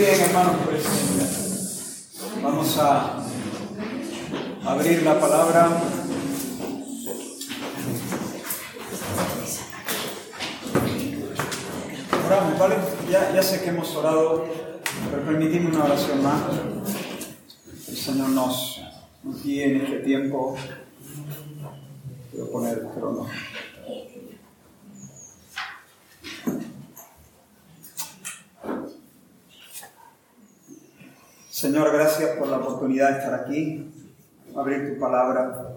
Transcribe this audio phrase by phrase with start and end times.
[0.00, 0.82] bien, hermanos, pues
[2.42, 3.22] vamos a
[4.64, 5.68] abrir la palabra.
[12.26, 12.76] Oramos, ¿vale?
[13.10, 14.46] Ya, sé que hemos orado,
[15.10, 16.44] pero permitidme una oración más.
[17.86, 18.80] El Señor nos,
[19.22, 20.56] nos guíe en este tiempo.
[22.40, 23.26] A poner el crono.
[31.60, 33.86] Señor, gracias por la oportunidad de estar aquí,
[34.56, 35.74] abrir tu palabra.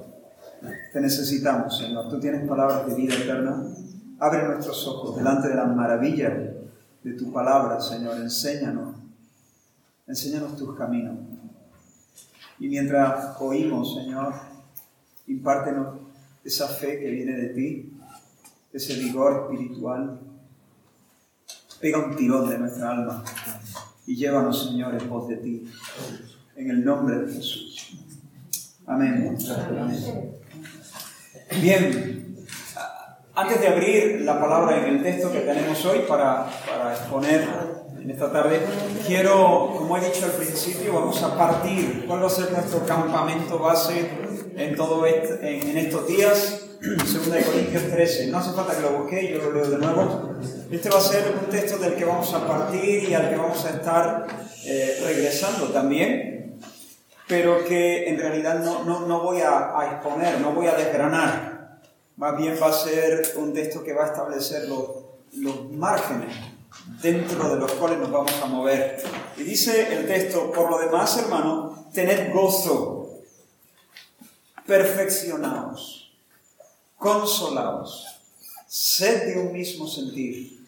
[0.94, 2.08] Te necesitamos, Señor.
[2.08, 3.66] Tú tienes palabras de vida eterna.
[4.18, 6.30] Abre nuestros ojos delante de la maravilla
[7.04, 8.16] de tu palabra, Señor.
[8.16, 8.96] Enséñanos.
[10.08, 11.18] Enséñanos tus caminos.
[12.60, 14.36] Y mientras oímos, Señor,
[15.27, 15.98] impártenos
[16.46, 17.94] esa fe que viene de ti,
[18.72, 20.18] ese vigor espiritual.
[21.82, 23.22] Pega un tirón de nuestra alma
[24.05, 25.63] y llévanos, Señor, en pos de ti.
[26.55, 27.98] En el nombre de Jesús.
[28.85, 29.37] Amén.
[31.62, 32.35] Bien,
[33.35, 37.48] antes de abrir la palabra en el texto que tenemos hoy para, para exponer
[37.99, 38.60] en esta tarde,
[39.07, 42.05] quiero, como he dicho al principio, vamos a partir.
[42.05, 44.10] ¿Cuál va a ser nuestro campamento base
[44.55, 46.63] en, todo este, en estos días?
[46.84, 48.27] 2 Corintios 13.
[48.27, 50.35] No hace falta que lo busque, yo lo leo de nuevo.
[50.70, 53.63] Este va a ser un texto del que vamos a partir y al que vamos
[53.63, 54.27] a estar
[54.65, 56.59] eh, regresando también,
[57.26, 61.79] pero que en realidad no, no, no voy a, a, exponer, no voy a desgranar.
[62.17, 64.89] Más bien va a ser un texto que va a establecer los,
[65.38, 66.35] los márgenes
[67.01, 69.01] dentro de los cuales nos vamos a mover.
[69.38, 73.22] Y dice el texto, por lo demás, hermano, tened gozo,
[74.67, 76.03] perfeccionados
[77.03, 78.07] consolaos,
[78.68, 80.66] sed de un mismo sentir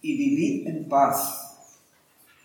[0.00, 1.56] y vivid en paz.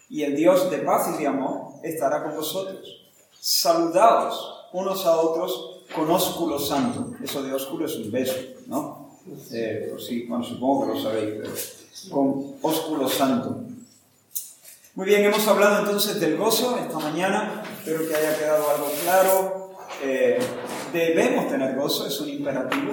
[0.09, 3.07] Y el Dios de paz y de amor estará con vosotros.
[3.39, 7.13] Saludaos unos a otros con ósculo santo.
[7.23, 8.35] Eso de ósculo es un beso,
[8.65, 9.07] ¿no?
[9.51, 13.61] Eh, pues sí, bueno, supongo que lo sabéis, pero con ósculo santo.
[14.95, 17.63] Muy bien, hemos hablado entonces del gozo esta mañana.
[17.77, 19.71] Espero que haya quedado algo claro.
[20.01, 20.39] Eh,
[20.93, 22.91] debemos tener gozo, es un imperativo.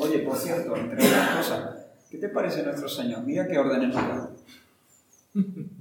[0.00, 1.76] Oye, por cierto, entre otras cosas,
[2.10, 3.22] ¿qué te parece nuestro Señor?
[3.24, 4.30] Mira qué órdenes nos da.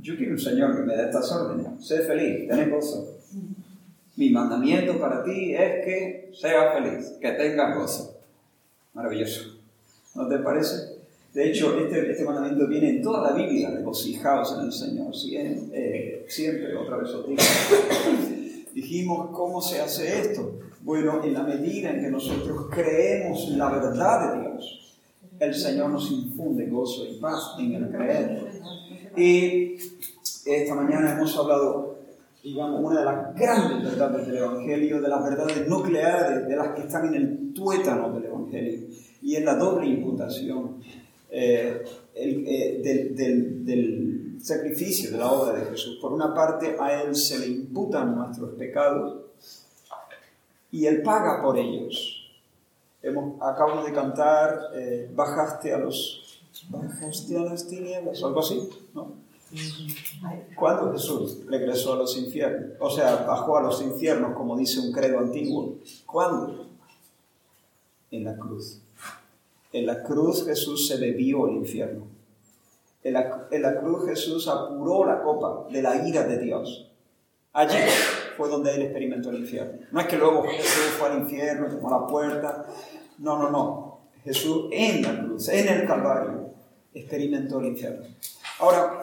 [0.02, 1.86] Yo quiero un Señor que me dé estas órdenes.
[1.86, 3.18] Sé feliz, ten gozo.
[4.16, 8.18] Mi mandamiento para ti es que seas feliz, que tengas gozo.
[8.94, 9.58] Maravilloso.
[10.16, 10.98] ¿No te parece?
[11.34, 15.16] De hecho, este, este mandamiento viene en toda la Biblia, regocijaos en el Señor.
[15.16, 17.42] Siempre, eh, otra vez os digo.
[18.78, 20.52] Dijimos, ¿cómo se hace esto?
[20.84, 25.00] Bueno, en la medida en que nosotros creemos la verdad de Dios,
[25.40, 28.52] el Señor nos infunde gozo y paz en el creer.
[29.18, 29.78] Y
[30.46, 31.96] esta mañana hemos hablado,
[32.44, 36.82] digamos, una de las grandes verdades del Evangelio, de las verdades nucleares, de las que
[36.82, 38.90] están en el tuétano del Evangelio,
[39.24, 40.84] y es la doble imputación
[41.32, 41.84] eh,
[42.14, 44.07] eh, del, del
[44.42, 45.98] sacrificio de la obra de Jesús.
[46.02, 49.18] Por una parte, a Él se le imputan nuestros pecados
[50.72, 52.30] y Él paga por ellos.
[53.02, 59.28] Hemos, acabamos de cantar, eh, bajaste a los, bajaste a las tinieblas, algo así, ¿no?
[60.56, 62.72] ¿Cuándo Jesús regresó a los infiernos?
[62.80, 65.76] O sea, bajó a los infiernos, como dice un credo antiguo.
[66.06, 66.68] ¿Cuándo?
[68.12, 68.82] En la cruz.
[69.72, 72.17] En la cruz Jesús se bebió el infierno.
[73.08, 76.92] En la, cruz Jesús apuró la copa de la ira de Dios.
[77.54, 77.78] Allí
[78.36, 79.80] fue donde él experimentó el infierno.
[79.92, 82.66] No es que luego Jesús fue al infierno, tomó la puerta.
[83.20, 84.00] No, no, no.
[84.24, 86.52] Jesús en la cruz, en el Calvario,
[86.94, 88.06] experimentó el infierno.
[88.60, 89.02] Ahora,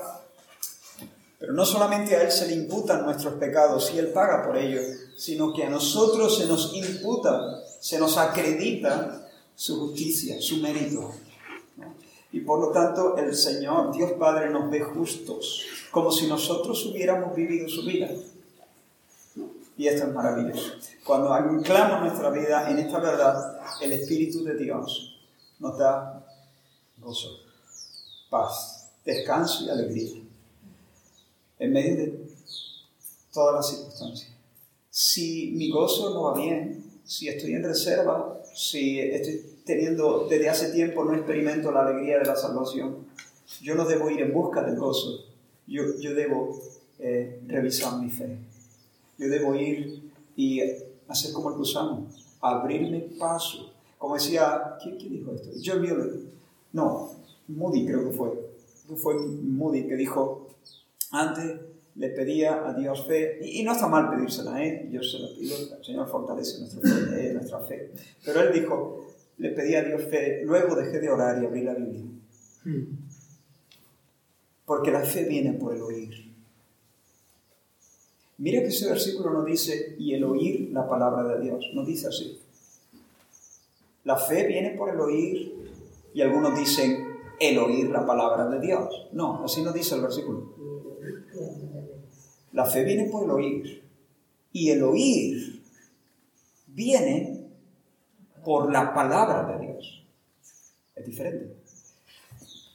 [1.38, 4.84] pero no solamente a Él se le imputan nuestros pecados y Él paga por ellos,
[5.16, 11.12] sino que a nosotros se nos imputa, se nos acredita su justicia, su mérito.
[12.34, 17.32] Y por lo tanto el Señor, Dios Padre, nos ve justos, como si nosotros hubiéramos
[17.32, 18.10] vivido su vida.
[19.78, 20.72] Y esto es maravilloso.
[21.04, 25.16] Cuando anclamos nuestra vida en esta verdad, el Espíritu de Dios
[25.60, 26.26] nos da
[26.98, 27.38] gozo,
[28.28, 30.20] paz, descanso y alegría.
[31.60, 32.26] En medio de
[33.32, 34.32] todas las circunstancias.
[34.90, 40.72] Si mi gozo no va bien, si estoy en reserva, si estoy teniendo desde hace
[40.72, 43.06] tiempo no experimento la alegría de la salvación,
[43.62, 45.24] yo no debo ir en busca del gozo.
[45.66, 46.60] Yo, yo debo
[46.98, 48.38] eh, revisar mi fe
[49.18, 50.60] yo debo ir y
[51.08, 52.06] hacer como el gusano,
[52.40, 53.72] abrirme paso.
[53.98, 55.50] Como decía, ¿quién, dijo esto?
[55.64, 56.12] John Mueller.
[56.72, 57.10] No,
[57.48, 58.54] Moody creo que fue.
[58.96, 60.48] Fue Moody que dijo,
[61.10, 61.60] antes
[61.94, 64.88] le pedía a Dios fe, y, no está mal pedírsela, ¿eh?
[64.90, 67.92] yo se lo pido, el Señor fortalece nuestra fe, eh, nuestra fe.
[68.24, 69.06] Pero él dijo,
[69.38, 72.02] le pedía a Dios fe, luego dejé de orar y abrí la Biblia.
[72.64, 72.84] Hmm.
[74.64, 76.32] Porque la fe viene por el oír.
[78.38, 82.08] Mira que ese versículo no dice, y el oír la palabra de Dios, no dice
[82.08, 82.38] así.
[84.04, 85.54] La fe viene por el oír,
[86.12, 89.08] y algunos dicen, el oír la palabra de Dios.
[89.12, 90.54] No, así no dice el versículo.
[92.52, 93.82] La fe viene por el oír.
[94.52, 95.62] Y el oír
[96.68, 97.33] viene
[98.44, 100.06] por la palabra de Dios.
[100.94, 101.56] Es diferente.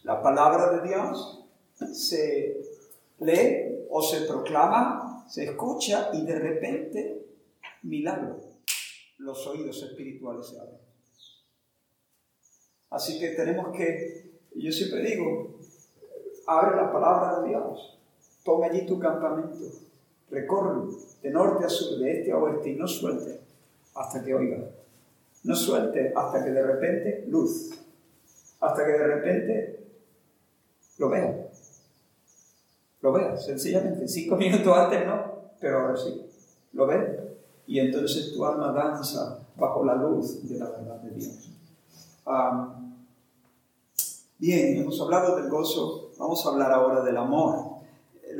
[0.03, 1.45] La palabra de Dios
[1.93, 2.61] se
[3.19, 7.25] lee o se proclama, se escucha y de repente,
[7.83, 8.39] milagro,
[9.19, 10.79] los oídos espirituales se abren.
[12.89, 15.59] Así que tenemos que, yo siempre digo,
[16.47, 17.99] abre la palabra de Dios,
[18.43, 19.65] Toma allí tu campamento,
[20.31, 20.91] recorre
[21.21, 23.41] de norte a sur, de este a oeste y no suelte
[23.93, 24.78] hasta que oiga.
[25.43, 27.71] No suelte hasta que de repente luz,
[28.59, 29.79] hasta que de repente
[30.97, 31.47] lo vea.
[33.01, 34.07] Lo vea, sencillamente.
[34.07, 36.25] Cinco minutos antes no, pero ahora sí.
[36.73, 37.29] Lo ve
[37.67, 41.51] y entonces tu alma danza bajo la luz de la verdad de Dios.
[44.37, 47.79] bien, hemos hablado del gozo, vamos a hablar ahora del amor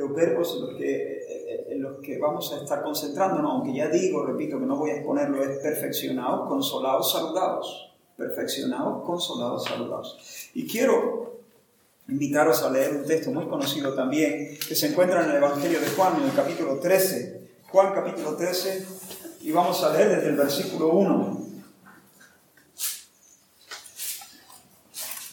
[0.00, 1.19] los verbos en los que,
[1.68, 4.96] en los que vamos a estar concentrándonos, aunque ya digo, repito, que no voy a
[4.96, 7.92] exponerlo, es perfeccionados, consolados, saludados.
[8.16, 10.50] Perfeccionados, consolados, saludados.
[10.54, 11.40] Y quiero
[12.08, 15.86] invitaros a leer un texto muy conocido también, que se encuentra en el Evangelio de
[15.90, 17.40] Juan, en el capítulo 13.
[17.70, 18.86] Juan capítulo 13,
[19.42, 21.40] y vamos a leer desde el versículo 1.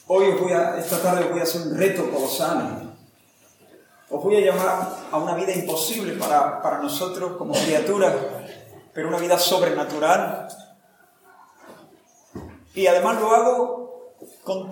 [0.09, 2.86] Hoy voy a, esta tarde os voy a hacer un reto colosal
[4.09, 8.15] os voy a llamar a una vida imposible para, para nosotros como criaturas,
[8.93, 10.47] pero una vida sobrenatural.
[12.73, 14.71] Y además lo hago con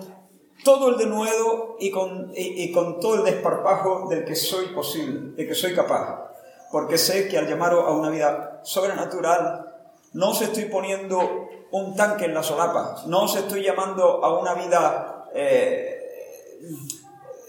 [0.64, 5.46] todo el denuedo y con, y, con todo el desparpajo del que soy posible, de
[5.46, 6.30] que soy capaz.
[6.72, 9.74] Porque sé que al llamaros a una vida sobrenatural,
[10.12, 14.54] no os estoy poniendo un tanque en la solapa, no os estoy llamando a una
[14.54, 15.96] vida eh,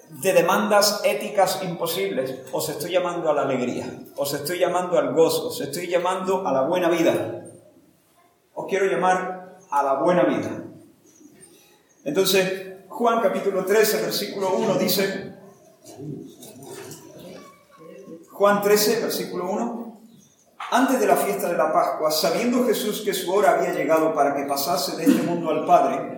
[0.09, 2.35] de demandas éticas imposibles.
[2.51, 6.51] Os estoy llamando a la alegría, os estoy llamando al gozo, os estoy llamando a
[6.51, 7.45] la buena vida.
[8.53, 10.63] Os quiero llamar a la buena vida.
[12.03, 15.33] Entonces, Juan capítulo 13, versículo 1 dice,
[18.31, 20.01] Juan 13, versículo 1,
[20.71, 24.35] antes de la fiesta de la Pascua, sabiendo Jesús que su hora había llegado para
[24.35, 26.16] que pasase de este mundo al Padre,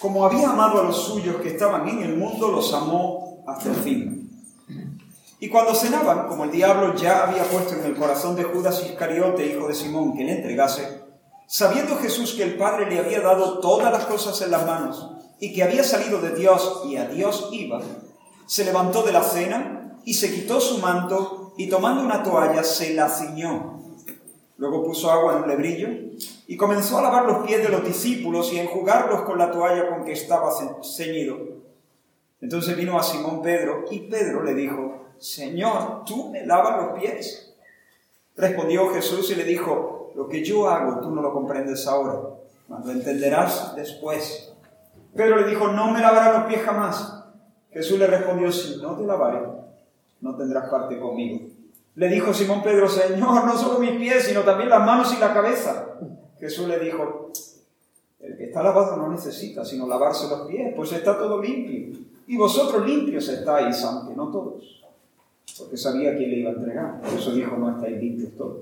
[0.00, 3.76] como había amado a los suyos que estaban en el mundo, los amó hasta el
[3.76, 4.18] fin.
[5.40, 9.46] Y cuando cenaban, como el diablo ya había puesto en el corazón de Judas Iscariote,
[9.46, 11.02] hijo de Simón, que le entregase,
[11.46, 15.52] sabiendo Jesús que el Padre le había dado todas las cosas en las manos y
[15.52, 17.80] que había salido de Dios y a Dios iba,
[18.46, 22.94] se levantó de la cena y se quitó su manto y tomando una toalla se
[22.94, 23.78] la ciñó.
[24.58, 25.88] Luego puso agua en un lebrillo
[26.48, 29.88] y comenzó a lavar los pies de los discípulos y a enjugarlos con la toalla
[29.88, 30.50] con que estaba
[30.82, 31.38] ceñido.
[32.40, 37.54] Entonces vino a Simón Pedro y Pedro le dijo, Señor, ¿tú me lavas los pies?
[38.36, 42.18] Respondió Jesús y le dijo, lo que yo hago tú no lo comprendes ahora,
[42.66, 44.52] cuando entenderás después.
[45.14, 47.24] Pedro le dijo, no me lavarás los pies jamás.
[47.70, 49.40] Jesús le respondió, si no te lavaré,
[50.20, 51.46] no tendrás parte conmigo.
[51.98, 55.34] Le dijo Simón Pedro, Señor, no solo mis pies, sino también las manos y la
[55.34, 55.98] cabeza.
[56.38, 57.32] Jesús le dijo,
[58.20, 61.98] el que está lavado no necesita sino lavarse los pies, pues está todo limpio.
[62.28, 64.80] Y vosotros limpios estáis, aunque no todos.
[65.58, 67.00] Porque sabía quién le iba a entregar.
[67.00, 68.60] Por eso dijo, no estáis limpios todos.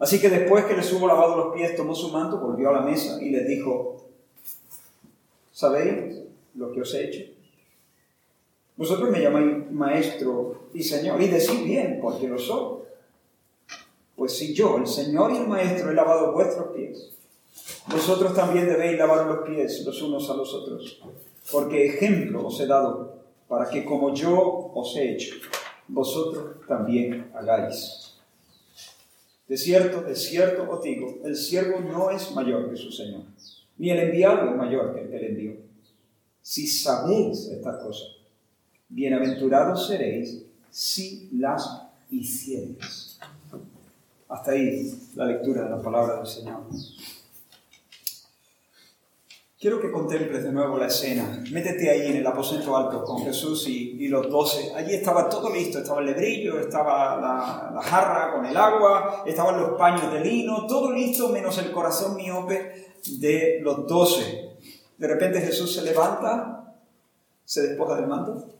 [0.00, 2.80] Así que después que les hubo lavado los pies, tomó su manto, volvió a la
[2.80, 4.04] mesa y les dijo,
[5.52, 6.22] ¿sabéis
[6.56, 7.33] lo que os he hecho?
[8.76, 12.84] Vosotros me llamáis maestro y señor, y decís bien, porque lo soy.
[14.16, 17.10] Pues si yo, el Señor y el Maestro, he lavado vuestros pies,
[17.88, 21.00] vosotros también debéis lavar los pies los unos a los otros,
[21.50, 25.34] porque ejemplo os he dado para que como yo os he hecho,
[25.88, 28.14] vosotros también hagáis.
[29.48, 33.22] De cierto, de cierto os digo, el siervo no es mayor que su Señor,
[33.76, 35.56] ni el enviado es mayor que el que le envió.
[36.40, 38.13] Si sabéis estas cosas,
[38.88, 43.18] bienaventurados seréis si las hiciereis.
[44.28, 46.62] Hasta ahí la lectura de la palabra del Señor.
[49.58, 51.42] Quiero que contemples de nuevo la escena.
[51.50, 54.74] Métete ahí en el aposento alto con Jesús y, los doce.
[54.74, 55.78] Allí estaba todo listo.
[55.78, 60.66] Estaba el lebrillo, estaba la, la, jarra con el agua, estaban los paños de lino,
[60.66, 64.50] todo listo menos el corazón miope de los doce.
[64.98, 66.74] De repente Jesús se levanta,
[67.44, 68.54] se despoja del manto,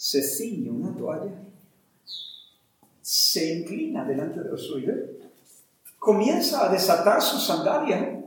[0.00, 1.30] se ciñe una toalla,
[3.02, 4.96] se inclina delante de los suyos,
[5.98, 8.24] comienza a desatar sus sandalias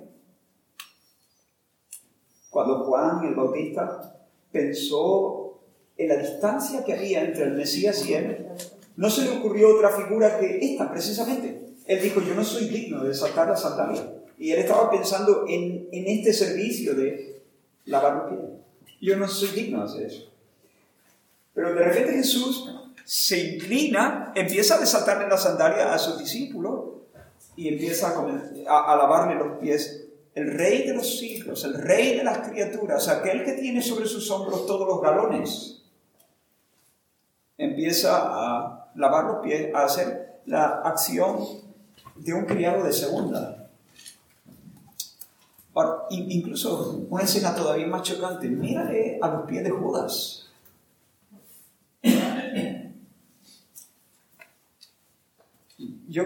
[2.52, 4.20] cuando Juan el Bautista
[4.52, 5.62] pensó
[5.98, 8.50] en la distancia que había entre el Mesías y él,
[8.96, 11.74] no se le ocurrió otra figura que esta, precisamente.
[11.88, 14.14] Él dijo, yo no soy digno de desatar la sandalia.
[14.38, 17.42] Y él estaba pensando en, en este servicio de
[17.86, 18.96] lavar los pies.
[19.02, 20.33] Yo no soy digno de hacer eso.
[21.54, 22.70] Pero de repente Jesús
[23.06, 26.94] se inclina, empieza a desatarle la sandalia a sus discípulos
[27.56, 32.50] y empieza a, lavarle los pies el rey de los siglos, el rey de las
[32.50, 35.84] criaturas, aquel que tiene sobre sus hombros todos los galones,
[37.56, 41.38] empieza a lavar los pies, a hacer la acción
[42.16, 43.70] de un criado de segunda.
[46.10, 50.53] incluso una escena todavía más chocante, mírale a los pies de Judas.
[56.14, 56.26] Yo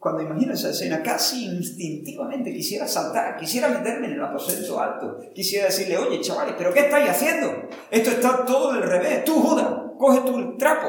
[0.00, 5.66] cuando imagino esa escena, casi instintivamente quisiera saltar, quisiera meterme en el aposento alto, quisiera
[5.66, 7.68] decirle, oye, chavales, ¿pero qué estáis haciendo?
[7.90, 9.24] Esto está todo del revés.
[9.24, 10.88] Tú, Judas, coge tu trapo.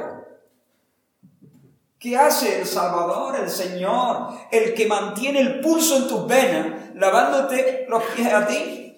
[2.00, 7.86] ¿Qué hace el Salvador, el Señor, el que mantiene el pulso en tus venas, lavándote
[7.88, 8.98] los pies a ti?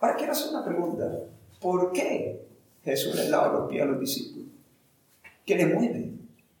[0.00, 1.08] Ahora quiero hacer una pregunta.
[1.60, 2.48] ¿Por qué
[2.82, 4.48] Jesús le lava los pies a los discípulos?
[5.46, 6.11] ¿Qué le mueve?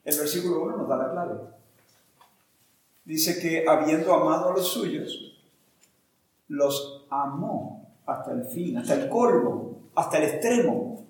[0.04, 1.52] El versículo 1 nos da la clave
[3.04, 5.32] dice que habiendo amado a los suyos,
[6.48, 11.04] los amó hasta el fin, hasta el colmo, hasta el extremo.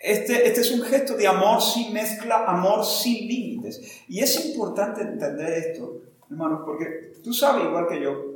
[0.00, 4.02] Este, este es un gesto de amor sin mezcla, amor sin límites.
[4.08, 8.34] Y es importante entender esto, hermanos, porque tú sabes igual que yo,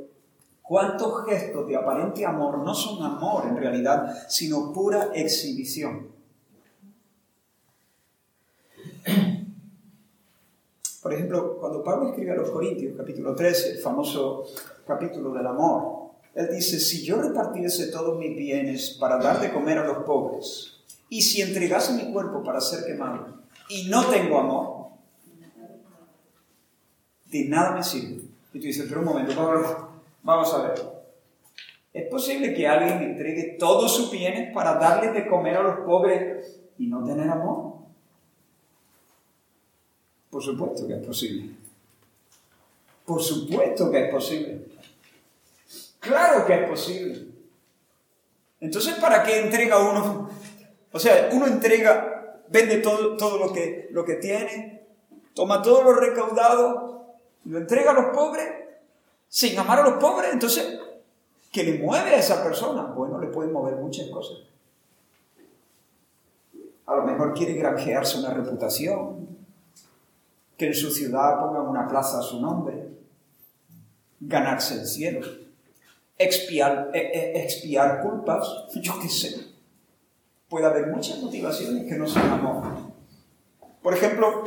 [0.63, 6.18] cuántos gestos de aparente amor no son amor en realidad, sino pura exhibición.
[11.01, 14.43] Por ejemplo, cuando Pablo escribe a los Corintios, capítulo 13, el famoso
[14.85, 19.77] capítulo del amor, él dice, si yo repartiese todos mis bienes para dar de comer
[19.77, 23.39] a los pobres, y si entregase mi cuerpo para ser quemado,
[23.69, 24.89] y no tengo amor,
[27.25, 28.23] de nada me sirve.
[28.53, 29.89] Y tú dices, pero un momento, Pablo,
[30.23, 30.99] vamos a ver.
[31.93, 36.59] ¿Es posible que alguien entregue todos sus bienes para darle de comer a los pobres
[36.77, 37.68] y no tener amor?
[40.29, 41.55] Por supuesto que es posible.
[43.05, 44.65] Por supuesto que es posible.
[45.99, 47.27] Claro que es posible.
[48.61, 50.29] Entonces, ¿para qué entrega uno?
[50.91, 54.87] O sea, uno entrega, vende todo, todo lo, que, lo que tiene,
[55.33, 58.47] toma todo lo recaudado, lo entrega a los pobres,
[59.27, 60.31] sin amar a los pobres.
[60.33, 60.79] Entonces,
[61.51, 62.83] ¿qué le mueve a esa persona?
[62.83, 64.39] Bueno, le pueden mover muchas cosas.
[66.85, 69.18] A lo mejor quiere granjearse una reputación,
[70.59, 72.89] que en su ciudad pongan una plaza a su nombre,
[74.19, 75.25] ganarse el cielo,
[76.17, 79.47] expiar, eh, eh, expiar culpas, yo qué sé.
[80.49, 82.63] Puede haber muchas motivaciones que no son amor.
[83.81, 84.43] Por ejemplo,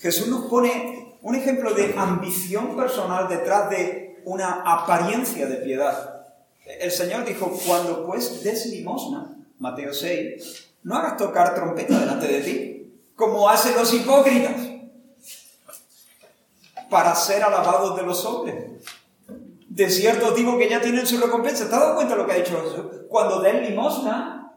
[0.00, 6.26] Jesús nos pone un ejemplo de ambición personal detrás de una apariencia de piedad.
[6.66, 12.40] El Señor dijo, cuando pues des limosna, Mateo 6, no hagas tocar trompeta delante de
[12.42, 14.67] ti, como hacen los hipócritas
[16.90, 18.84] para ser alabados de los hombres.
[19.68, 21.68] De cierto digo que ya tienen su recompensa.
[21.68, 22.86] ¿Te has dado cuenta de lo que ha dicho Jesús?
[23.08, 24.52] Cuando den limosna,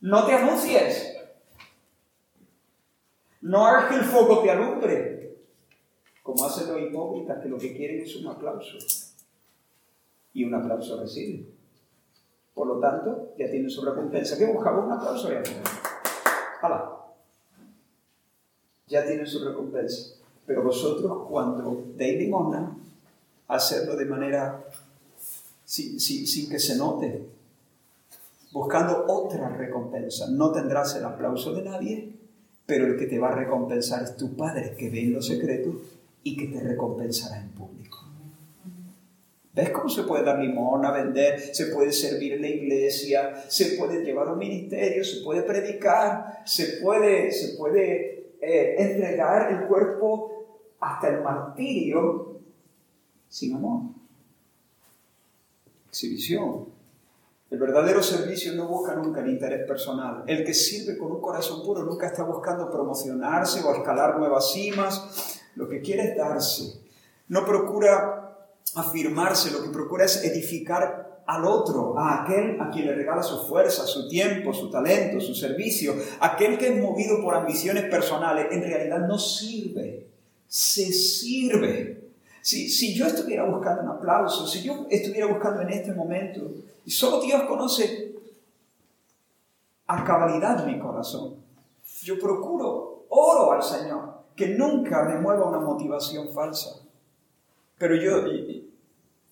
[0.00, 1.14] no te anuncies.
[3.42, 5.36] No hagas que el fuego te alumbre,
[6.22, 8.78] como hacen los hipócritas que lo que quieren es un aplauso.
[10.32, 11.46] Y un aplauso recibe.
[12.54, 14.38] Por lo tanto, ya tienen su recompensa.
[14.38, 14.84] ¿Qué buscaba?
[14.84, 15.42] Un aplauso ya.
[16.62, 16.96] ¡Hala!
[18.86, 20.15] Ya tienen su recompensa.
[20.46, 22.76] Pero vosotros cuando deis limosna,
[23.48, 24.64] hacerlo de manera
[25.64, 27.22] sin, sin que se note,
[28.52, 30.28] buscando otra recompensa.
[30.30, 32.12] No tendrás el aplauso de nadie,
[32.64, 35.80] pero el que te va a recompensar es tu Padre que ve en lo secreto
[36.22, 37.98] y que te recompensará en público.
[39.52, 44.04] ¿Ves cómo se puede dar limosna, vender, se puede servir en la iglesia, se puede
[44.04, 50.35] llevar un ministerio, se puede predicar, se puede, se puede eh, entregar el cuerpo
[50.80, 52.40] hasta el martirio
[53.28, 53.82] sin amor.
[55.88, 56.66] Exhibición.
[57.48, 60.24] El verdadero servicio no busca nunca el interés personal.
[60.26, 65.40] El que sirve con un corazón puro nunca está buscando promocionarse o escalar nuevas cimas.
[65.54, 66.80] Lo que quiere es darse.
[67.28, 68.36] No procura
[68.74, 73.46] afirmarse, lo que procura es edificar al otro, a aquel a quien le regala su
[73.48, 75.94] fuerza, su tiempo, su talento, su servicio.
[76.20, 80.05] Aquel que es movido por ambiciones personales en realidad no sirve,
[80.56, 82.12] se sirve.
[82.40, 86.50] Si, si yo estuviera buscando un aplauso, si yo estuviera buscando en este momento,
[86.82, 88.14] y solo Dios conoce
[89.86, 91.34] a cabalidad mi corazón,
[92.02, 96.80] yo procuro, oro al Señor, que nunca me mueva una motivación falsa.
[97.76, 98.24] Pero yo,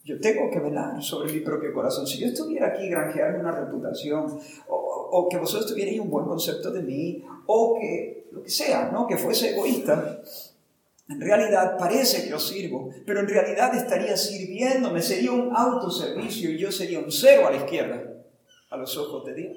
[0.04, 2.06] yo tengo que velar sobre mi propio corazón.
[2.06, 4.38] Si yo estuviera aquí granjeando una reputación,
[4.68, 4.76] o,
[5.10, 9.06] o, que vosotros tuvierais un buen concepto de mí, o que lo que sea, ¿no?
[9.06, 10.20] que fuese egoísta,
[11.08, 16.58] en realidad parece que os sirvo, pero en realidad estaría sirviéndome, sería un autoservicio y
[16.58, 18.02] yo sería un cero a la izquierda,
[18.70, 19.56] a los ojos de Dios.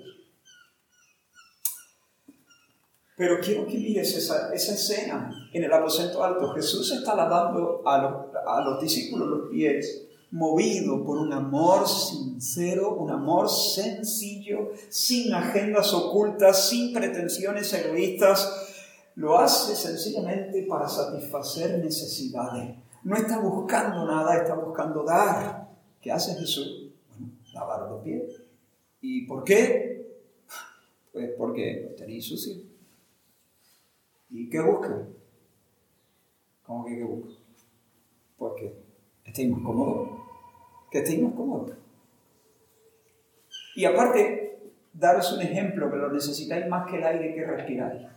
[3.15, 6.53] Pero quiero que mires esa, escena en el aposento alto.
[6.53, 8.13] Jesús está lavando a los,
[8.45, 15.93] a los discípulos los pies, movido por un amor sincero, un amor sencillo, sin agendas
[15.93, 18.66] ocultas, sin pretensiones egoístas,
[19.17, 22.75] lo hace sencillamente para satisfacer necesidades.
[23.03, 25.69] No está buscando nada, está buscando dar.
[25.99, 26.91] ¿Qué hace Jesús?
[27.09, 28.43] Bueno, lavar los pies.
[29.01, 30.21] ¿Y por qué?
[31.11, 32.59] Pues porque los tenéis sucios.
[34.29, 35.07] ¿Y qué busca?
[36.61, 37.41] ¿Cómo que qué busca?
[38.37, 38.75] Porque
[39.25, 40.09] estéis más cómodos.
[40.91, 41.75] Que estéis más cómodos.
[43.75, 44.59] Y aparte,
[44.93, 48.16] daros un ejemplo que lo necesitáis más que el aire que respiráis.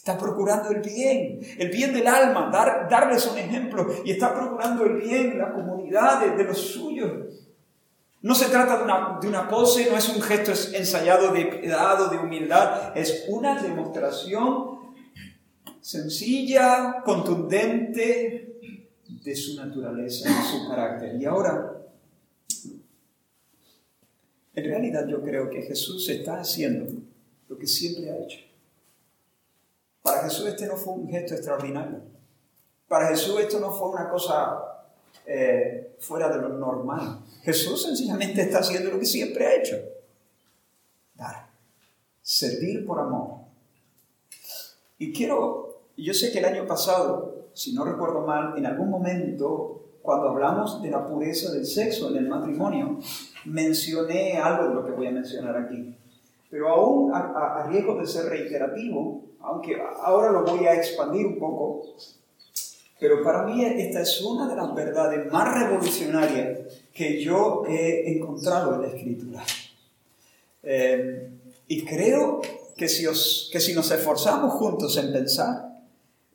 [0.00, 3.86] Está procurando el bien, el bien del alma, dar, darles un ejemplo.
[4.02, 7.12] Y está procurando el bien de la comunidad, de, los suyos.
[8.22, 12.00] No se trata de una, de una, pose, no es un gesto ensayado de piedad
[12.00, 14.78] o de humildad, es una demostración
[15.82, 18.58] sencilla, contundente
[19.06, 21.20] de su naturaleza, de su carácter.
[21.20, 21.76] Y ahora,
[24.54, 26.90] en realidad yo creo que Jesús está haciendo
[27.50, 28.49] lo que siempre ha hecho.
[30.02, 32.00] Para Jesús este no fue un gesto extraordinario.
[32.88, 34.70] Para Jesús esto no fue una cosa
[35.26, 37.20] eh, fuera de lo normal.
[37.42, 39.76] Jesús sencillamente está haciendo lo que siempre ha hecho.
[41.14, 41.50] Dar.
[42.22, 43.40] Servir por amor.
[44.98, 49.80] Y quiero, yo sé que el año pasado, si no recuerdo mal, en algún momento,
[50.02, 52.98] cuando hablamos de la pureza del sexo en el matrimonio,
[53.44, 55.96] mencioné algo de lo que voy a mencionar aquí.
[56.50, 61.38] Pero aún a, a riesgo de ser reiterativo, aunque ahora lo voy a expandir un
[61.38, 61.82] poco,
[63.00, 66.58] pero para mí esta es una de las verdades más revolucionarias
[66.92, 69.42] que yo he encontrado en la escritura.
[70.62, 71.30] Eh,
[71.66, 72.42] y creo
[72.76, 75.80] que si, os, que si nos esforzamos juntos en pensar,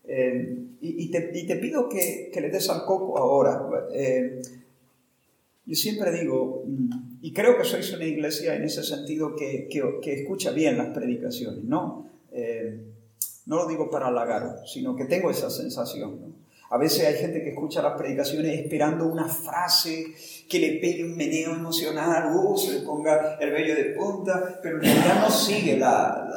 [0.05, 4.41] eh, y, te, y, te, pido que, que, le des al coco ahora, eh,
[5.65, 9.81] yo siempre digo, mm, y creo que sois una iglesia en ese sentido que, que,
[10.01, 12.05] que escucha bien las predicaciones, ¿no?
[13.45, 16.35] No lo digo para halagaros, sino que tengo esa sensación.
[16.69, 20.07] A veces hay gente que escucha las predicaciones esperando una frase
[20.49, 24.77] que le pegue un meneo emocional, uh, se le ponga el vello de punta, pero
[24.77, 26.27] en realidad no sigue la...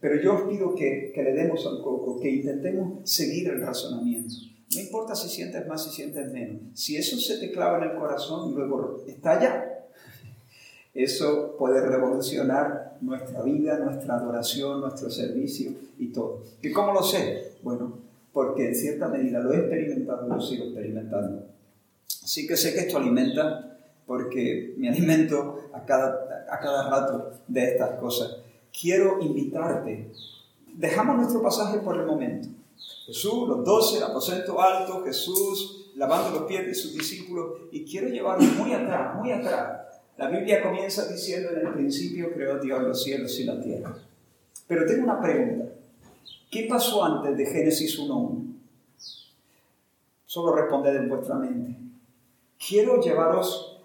[0.00, 4.34] pero yo os pido que, que le demos al coco, que intentemos seguir el razonamiento.
[4.74, 6.62] No importa si sientes más, si sientes menos.
[6.74, 9.80] Si eso se te clava en el corazón luego estalla,
[10.94, 16.42] eso puede revolucionar nuestra vida, nuestra adoración, nuestro servicio y todo.
[16.62, 17.52] ¿Y cómo lo sé?
[17.62, 17.98] Bueno,
[18.32, 21.46] porque en cierta medida lo he experimentado y lo sigo experimentando.
[22.22, 27.64] Así que sé que esto alimenta, porque me alimento a cada, a cada rato de
[27.64, 28.36] estas cosas.
[28.78, 30.10] Quiero invitarte.
[30.74, 32.48] Dejamos nuestro pasaje por el momento.
[33.06, 38.08] Jesús, los doce, el aposento alto, Jesús lavando los pies de sus discípulos, y quiero
[38.08, 39.80] llevarlo muy atrás, muy atrás,
[40.16, 43.96] la Biblia comienza diciendo en el principio creó Dios los cielos y la tierra.
[44.66, 45.72] Pero tengo una pregunta.
[46.50, 48.54] ¿Qué pasó antes de Génesis 1.1?
[50.26, 51.74] Solo responded en vuestra mente.
[52.68, 53.80] Quiero llevaros,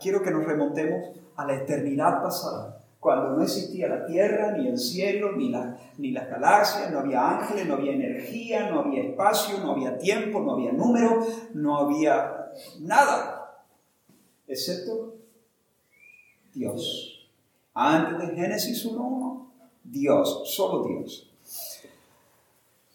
[0.00, 4.78] quiero que nos remontemos a la eternidad pasada, cuando no existía la tierra, ni el
[4.78, 9.58] cielo, ni, la, ni las galaxias, no había ángeles, no había energía, no había espacio,
[9.58, 11.18] no había tiempo, no había número,
[11.52, 13.62] no había nada,
[14.48, 15.16] excepto
[16.54, 17.28] Dios.
[17.74, 19.48] Antes de Génesis 1.1,
[19.84, 21.30] Dios, solo Dios.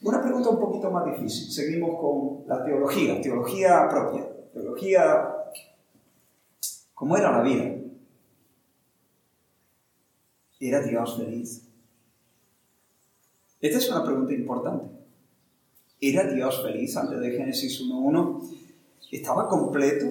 [0.02, 1.52] Una pregunta un poquito más difícil.
[1.52, 5.36] Seguimos con la teología, teología propia, teología...
[6.95, 7.80] ¿Cómo era la vida?
[10.60, 11.63] ¿Era Dios feliz?
[13.62, 14.86] Esta es una pregunta importante.
[16.02, 18.41] ¿Era Dios feliz antes de Génesis 1.1?
[19.12, 20.06] ¿Estaba completo?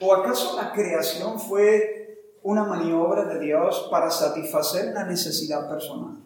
[0.00, 6.18] ¿O acaso la creación fue una maniobra de Dios para satisfacer una necesidad personal?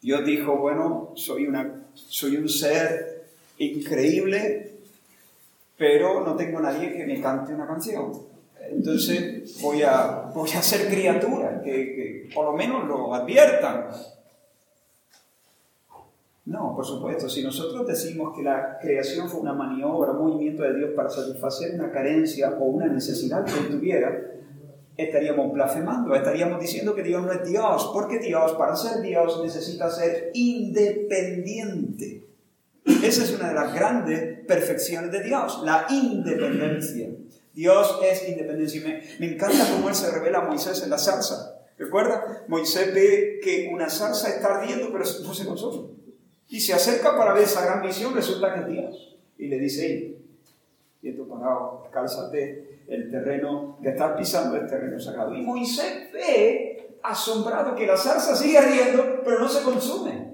[0.00, 4.72] Dios dijo, bueno, soy, una, soy un ser increíble,
[5.76, 8.31] pero no tengo nadie que me cante una canción.
[8.70, 13.88] Entonces voy a, voy a ser criatura, que, que por lo menos lo adviertan.
[16.44, 20.74] No, por supuesto, si nosotros decimos que la creación fue una maniobra, un movimiento de
[20.74, 24.10] Dios para satisfacer una carencia o una necesidad que él tuviera,
[24.96, 29.88] estaríamos blasfemando, estaríamos diciendo que Dios no es Dios, porque Dios, para ser Dios, necesita
[29.90, 32.26] ser independiente.
[32.84, 37.08] Esa es una de las grandes perfecciones de Dios, la independencia.
[37.52, 38.80] Dios es independencia.
[38.82, 41.58] Me, me encanta cómo Él se revela a Moisés en la zarza.
[41.78, 42.44] ¿Recuerda?
[42.48, 45.88] Moisés ve que una zarza está ardiendo, pero no se consume.
[46.48, 49.16] Y se acerca para ver esa gran visión, resulta que es Dios.
[49.38, 50.24] Y le dice, hey,
[51.00, 55.34] quieto parado, cálzate, el terreno que estás pisando es terreno sagrado.
[55.34, 60.32] Y Moisés ve, asombrado, que la zarza sigue ardiendo, pero no se consume.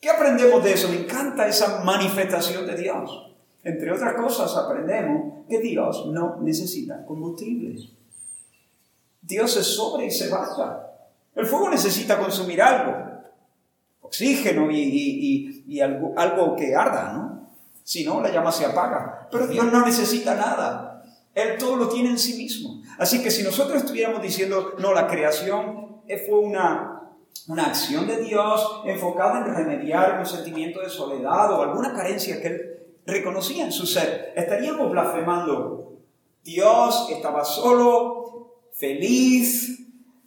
[0.00, 0.88] ¿Qué aprendemos de eso?
[0.88, 3.31] Me encanta esa manifestación de Dios.
[3.64, 7.90] Entre otras cosas, aprendemos que Dios no necesita combustibles.
[9.20, 10.88] Dios se sobre y se basta.
[11.34, 13.12] El fuego necesita consumir algo
[14.12, 17.48] oxígeno y, algo, algo, que arda, ¿no?
[17.82, 19.26] Si no, la llama se apaga.
[19.30, 21.02] Pero Dios no necesita nada.
[21.34, 22.82] Él todo lo tiene en sí mismo.
[22.98, 27.10] Así que si nosotros estuviéramos diciendo, no, la creación fue una,
[27.48, 32.48] una acción de Dios enfocada en remediar un sentimiento de soledad o alguna carencia que
[32.48, 32.71] él
[33.06, 35.98] reconocía en su ser, estaríamos blasfemando.
[36.42, 39.86] Dios estaba solo, feliz,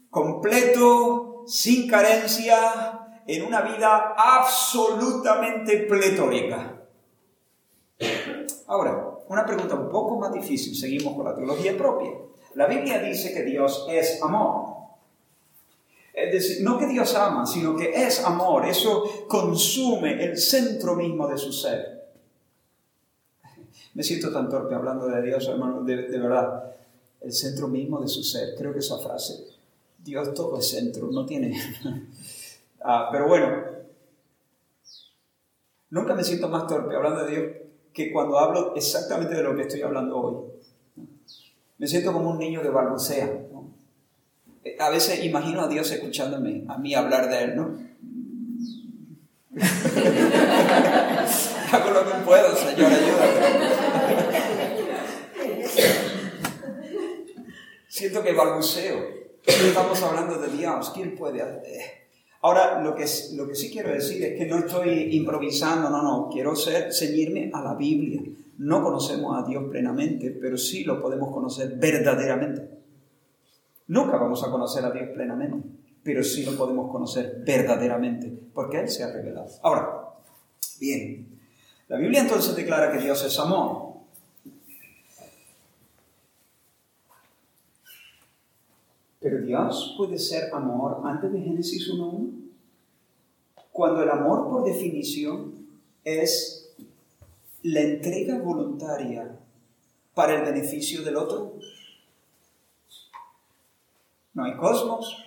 [0.10, 6.82] completo, sin carencia, en una vida absolutamente pletórica.
[8.68, 12.12] Ahora, una pregunta un poco más difícil, seguimos con la teología propia.
[12.54, 14.76] La Biblia dice que Dios es amor.
[16.14, 18.66] Es decir, no que Dios ama, sino que es amor.
[18.66, 21.95] Eso consume el centro mismo de su ser.
[23.96, 26.66] Me siento tan torpe hablando de Dios, hermano, de, verdad.
[27.22, 28.54] El centro mismo de su ser.
[28.56, 29.46] Creo que esa frase,
[29.98, 31.60] Dios todo es centro, no tiene...
[32.88, 33.64] Ah, pero bueno,
[35.90, 37.54] nunca me siento más torpe hablando de Dios
[37.92, 40.36] que cuando hablo exactamente de lo que estoy hablando hoy.
[41.80, 43.42] Me siento como un niño que balbucea.
[44.64, 47.76] Eh, a veces imagino a Dios escuchándome, a mí hablar de Él, ¿no?
[51.72, 53.66] Hago lo que puedo, Señor, ayúdame.
[57.88, 59.26] Siento que balbuceo.
[59.46, 60.92] Estamos hablando de Dios.
[60.94, 62.06] ¿Quién puede hacer?
[62.42, 66.30] Ahora, lo que, lo que sí quiero decir es que no estoy improvisando, no, no,
[66.32, 68.22] quiero ser, ceñirme a la Biblia.
[68.60, 72.70] No conocemos a Dios plenamente, pero sí lo podemos conocer verdaderamente.
[73.88, 75.70] Nunca vamos a conocer a Dios plenamente,
[76.04, 79.50] pero sí lo podemos conocer verdaderamente, porque Él se ha revelado.
[79.64, 80.10] Ahora,
[80.80, 81.35] bien,
[81.88, 83.96] la Biblia entonces declara que Dios es amor.
[89.20, 92.32] Pero Dios puede ser amor antes de Génesis 1.1.
[93.72, 95.68] Cuando el amor por definición
[96.04, 96.72] es
[97.64, 99.40] la entrega voluntaria
[100.14, 101.56] para el beneficio del otro.
[104.34, 105.18] No hay cosmos,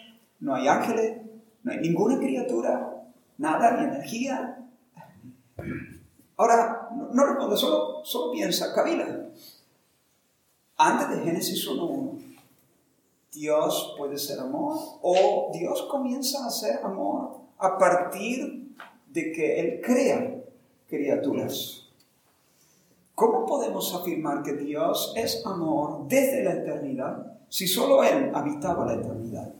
[0.41, 1.19] no hay ángeles,
[1.65, 3.05] no hay ninguna criatura,
[3.37, 4.68] nada, ni energía.
[6.39, 9.29] Ahora, no, responde, solo, solo piensa, Kabila.
[10.77, 12.39] Antes de Génesis 1.1,
[13.33, 18.73] Dios puede ser amor o Dios comienza a ser amor a partir
[19.09, 20.45] de que Él crea
[20.89, 21.89] criaturas.
[23.17, 28.95] ¿Cómo podemos afirmar que Dios es amor desde la eternidad si solo Él habitaba la
[28.95, 29.53] eternidad?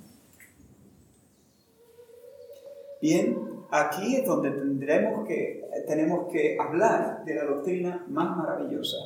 [3.03, 8.97] Bien, aquí es donde tendremos que, tenemos que hablar de la doctrina más maravillosa,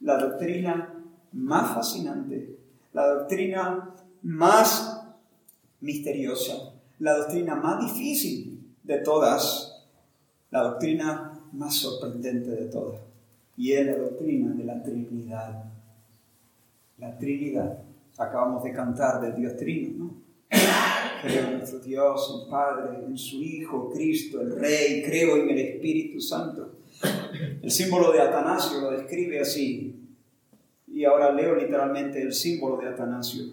[0.00, 0.94] la doctrina
[1.32, 2.56] más fascinante,
[2.92, 3.90] la doctrina
[4.22, 5.06] más
[5.80, 9.84] misteriosa, la doctrina más difícil de todas,
[10.50, 13.00] la doctrina más sorprendente de todas.
[13.56, 15.64] Y es la doctrina de la Trinidad.
[16.98, 17.78] La Trinidad.
[18.18, 20.14] Acabamos de cantar del Dios Trino, ¿no?
[21.24, 25.58] Creo en nuestro Dios, el Padre, en su Hijo, Cristo, el Rey, creo en el
[25.58, 26.72] Espíritu Santo.
[27.62, 30.00] El símbolo de Atanasio lo describe así.
[30.86, 33.44] Y ahora leo literalmente el símbolo de Atanasio.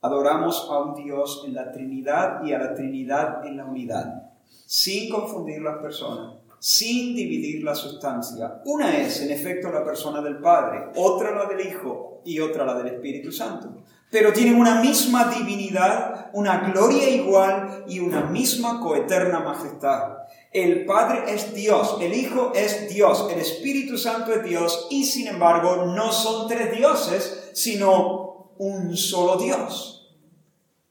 [0.00, 4.32] Adoramos a un Dios en la Trinidad y a la Trinidad en la unidad,
[4.66, 8.60] sin confundir las personas, sin dividir la sustancia.
[8.66, 12.74] Una es, en efecto, la persona del Padre, otra la del Hijo y otra la
[12.74, 13.84] del Espíritu Santo.
[14.14, 20.18] Pero tienen una misma divinidad, una gloria igual y una misma coeterna majestad.
[20.52, 25.26] El Padre es Dios, el Hijo es Dios, el Espíritu Santo es Dios y sin
[25.26, 30.16] embargo no son tres dioses, sino un solo Dios.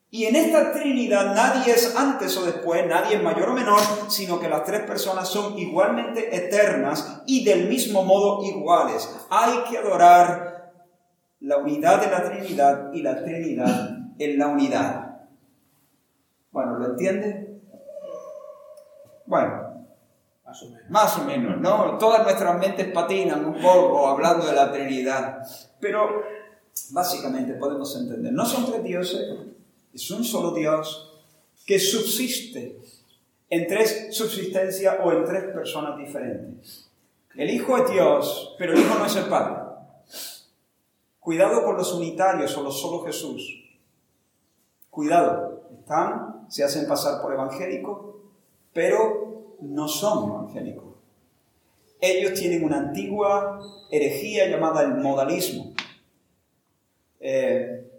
[0.09, 4.37] Y en esta Trinidad nadie es antes o después, nadie es mayor o menor, sino
[4.37, 9.09] que las tres personas son igualmente eternas y del mismo modo iguales.
[9.29, 10.52] Hay que adorar
[11.43, 15.17] la unidad de la Trinidad y la Trinidad en la unidad.
[16.51, 17.59] Bueno, ¿lo entiende?
[19.25, 19.85] Bueno,
[20.45, 21.97] más o menos, más o menos ¿no?
[21.97, 25.45] Todas nuestras mentes patinan un poco hablando de la Trinidad,
[25.79, 26.23] pero
[26.91, 29.21] básicamente podemos entender, no son tres dioses,
[29.93, 31.25] es un solo Dios
[31.65, 32.79] que subsiste
[33.49, 36.89] en tres subsistencias o en tres personas diferentes.
[37.35, 39.72] El Hijo es Dios, pero el Hijo no es el Padre.
[41.23, 43.63] Cuidado con los unitarios o los solo Jesús.
[44.89, 48.15] Cuidado, están, se hacen pasar por evangélicos,
[48.73, 50.83] pero no son evangélicos.
[52.01, 53.59] Ellos tienen una antigua
[53.89, 55.71] herejía llamada el modalismo.
[57.21, 57.89] Eh,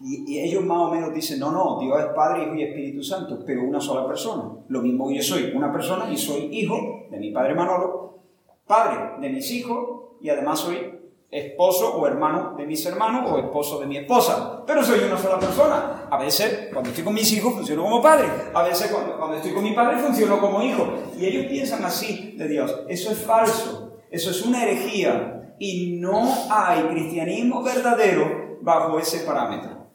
[0.00, 3.44] y, ellos más o menos dicen, no, no, Dios es Padre, Hijo y Espíritu Santo,
[3.46, 4.50] pero una sola persona.
[4.66, 8.18] Lo mismo que yo soy una persona y soy hijo de mi padre Manolo,
[8.66, 10.93] padre de mis hijos y además soy
[11.34, 14.62] esposo o hermano de mis hermanos o esposo de mi esposa.
[14.64, 16.06] Pero soy una sola persona.
[16.08, 18.28] A veces, cuando estoy con mis hijos, funciono como padre.
[18.54, 20.86] A veces, cuando, cuando estoy con mi padre, funciono como hijo.
[21.18, 22.72] Y ellos piensan así de Dios.
[22.88, 23.98] Eso es falso.
[24.10, 25.54] Eso es una herejía.
[25.58, 29.88] Y no hay cristianismo verdadero bajo ese parámetro.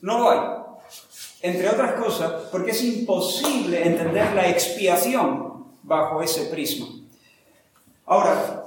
[0.00, 0.40] No lo hay.
[1.42, 6.86] Entre otras cosas, porque es imposible entender la expiación bajo ese prisma.
[8.06, 8.64] Ahora,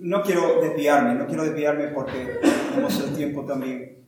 [0.00, 4.06] no quiero desviarme, no quiero desviarme porque tenemos el tiempo también.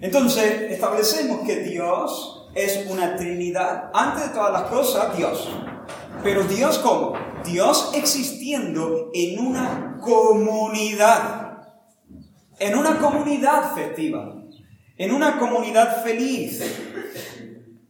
[0.00, 3.90] Entonces, establecemos que Dios es una Trinidad.
[3.94, 5.48] Antes de todas las cosas, Dios.
[6.22, 7.12] Pero Dios cómo?
[7.44, 11.68] Dios existiendo en una comunidad.
[12.58, 14.40] En una comunidad festiva
[15.00, 16.62] en una comunidad feliz.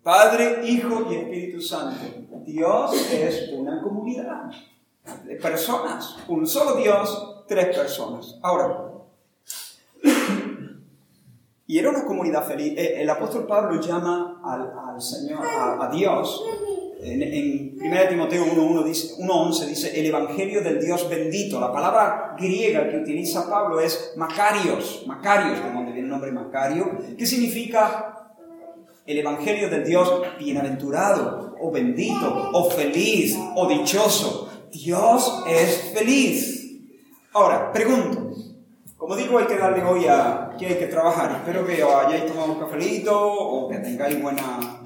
[0.00, 1.98] Padre, Hijo y Espíritu Santo.
[2.44, 4.48] Dios es una comunidad
[5.24, 6.16] de personas.
[6.28, 8.38] Un solo Dios, tres personas.
[8.42, 8.90] Ahora,
[11.70, 12.74] y era una comunidad feliz.
[12.76, 16.44] Eh, el apóstol Pablo llama al, Señor, a, Dios,
[17.00, 21.60] en, en 1 Timoteo 1.11 dice, 1, dice el Evangelio del Dios bendito.
[21.60, 26.90] La palabra griega que utiliza Pablo es Macarios, Macarios, de donde viene el nombre Macario,
[27.16, 28.34] que significa
[29.06, 34.49] el Evangelio del Dios bienaventurado, o bendito, o feliz, o dichoso.
[34.70, 36.60] Dios es feliz.
[37.32, 38.30] Ahora, pregunto,
[38.96, 41.32] como digo, hay que darle hoy a que hay que trabajar.
[41.32, 44.80] Espero que hayáis tomado un cafelito o que tengáis buena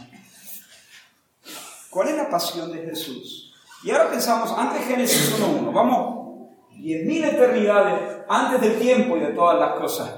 [1.91, 3.55] ¿Cuál es la pasión de Jesús?
[3.85, 9.61] Y ahora pensamos, antes Génesis 1.1, vamos 10.000 eternidades antes del tiempo y de todas
[9.61, 10.11] las cosas.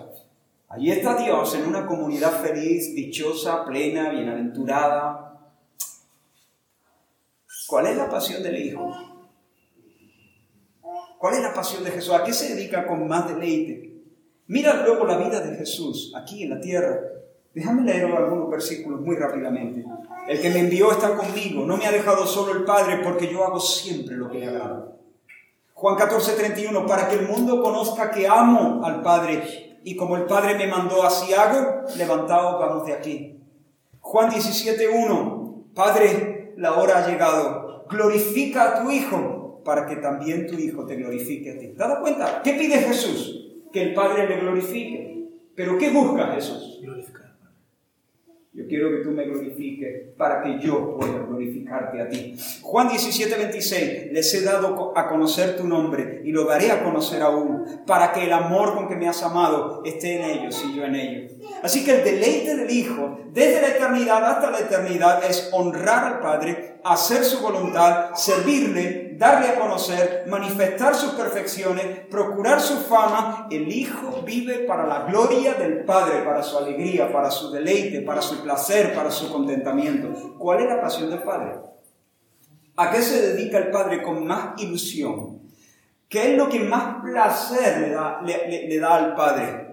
[0.68, 5.38] Allí está Dios en una comunidad feliz, dichosa, plena, bienaventurada.
[7.66, 9.15] ¿Cuál es la pasión del Hijo?
[11.18, 12.14] ¿Cuál es la pasión de Jesús?
[12.14, 13.94] ¿A qué se dedica con más deleite?
[14.48, 17.00] Mira luego la vida de Jesús aquí en la tierra.
[17.54, 19.84] Déjame leer algunos versículos muy rápidamente.
[20.28, 23.44] El que me envió está conmigo, no me ha dejado solo el Padre porque yo
[23.44, 24.92] hago siempre lo que le agrada.
[25.72, 30.24] Juan 14, 31, para que el mundo conozca que amo al Padre y como el
[30.24, 33.40] Padre me mandó así hago, levantaos, vamos de aquí.
[34.00, 39.35] Juan 17, 1, Padre, la hora ha llegado, glorifica a tu Hijo
[39.66, 41.66] para que también tu Hijo te glorifique a ti.
[41.68, 42.40] ¿Te das cuenta?
[42.42, 43.52] ¿Qué pide Jesús?
[43.72, 45.28] Que el Padre le glorifique.
[45.56, 46.78] ¿Pero qué busca Jesús?
[46.80, 47.26] Glorificar.
[48.56, 52.34] Yo quiero que tú me glorifiques para que yo pueda glorificarte a ti.
[52.62, 54.12] Juan 17, 26.
[54.12, 58.24] Les he dado a conocer tu nombre y lo daré a conocer aún, para que
[58.24, 61.32] el amor con que me has amado esté en ellos y yo en ellos.
[61.62, 66.20] Así que el deleite del Hijo, desde la eternidad hasta la eternidad, es honrar al
[66.20, 73.72] Padre, hacer su voluntad, servirle, darle a conocer, manifestar sus perfecciones, procurar su fama, el
[73.72, 78.42] Hijo vive para la gloria del Padre, para su alegría, para su deleite, para su
[78.42, 80.36] placer, para su contentamiento.
[80.38, 81.54] ¿Cuál es la pasión del Padre?
[82.76, 85.40] ¿A qué se dedica el Padre con más ilusión?
[86.08, 89.66] ¿Qué es lo que más placer le da, le, da al Padre?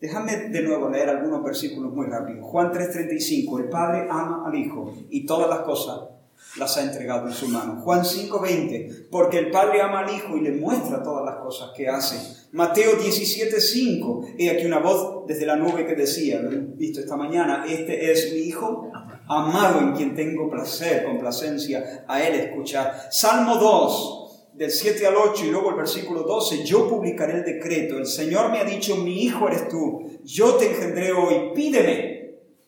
[0.00, 2.42] Déjame de nuevo leer algunos versículos muy rápido.
[2.42, 6.13] Juan 3:35, el Padre ama al Hijo y todas las cosas
[6.56, 7.80] las ha entregado en su mano.
[7.82, 11.88] Juan 5:20, porque el Padre ama al Hijo y le muestra todas las cosas que
[11.88, 12.16] hace.
[12.52, 17.16] Mateo 17:5, he aquí una voz desde la nube que decía, lo he visto esta
[17.16, 18.90] mañana, este es mi Hijo
[19.26, 23.08] amado en quien tengo placer, complacencia a él escuchar.
[23.10, 24.20] Salmo 2,
[24.54, 28.52] del 7 al 8 y luego el versículo 12, yo publicaré el decreto, el Señor
[28.52, 32.13] me ha dicho, mi hijo eres tú, yo te engendré hoy, pídeme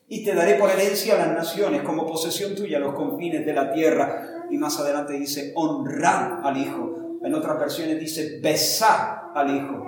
[0.09, 3.71] y te daré por herencia a las naciones, como posesión tuya los confines de la
[3.73, 4.45] tierra.
[4.49, 7.19] Y más adelante dice, honrar al hijo.
[7.21, 9.83] En otras versiones dice, besar al hijo.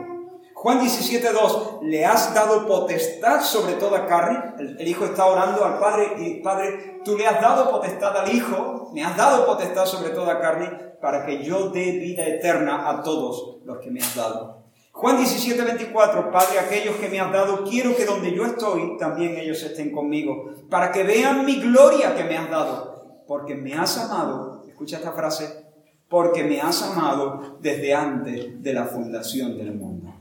[0.53, 4.55] Juan 17.2, le has dado potestad sobre toda carne.
[4.59, 8.91] El, hijo está orando al padre y padre, tú le has dado potestad al hijo,
[8.93, 10.69] me has dado potestad sobre toda carne
[11.01, 14.58] para que yo dé vida eterna a todos los que me has dado.
[14.99, 19.63] Juan 17.24, Padre, aquellos que me has dado, quiero que donde yo estoy, también ellos
[19.63, 24.65] estén conmigo, para que vean mi gloria que me has dado, porque me has amado,
[24.67, 25.63] escucha esta frase,
[26.09, 30.13] porque me has amado desde antes de la fundación del mundo.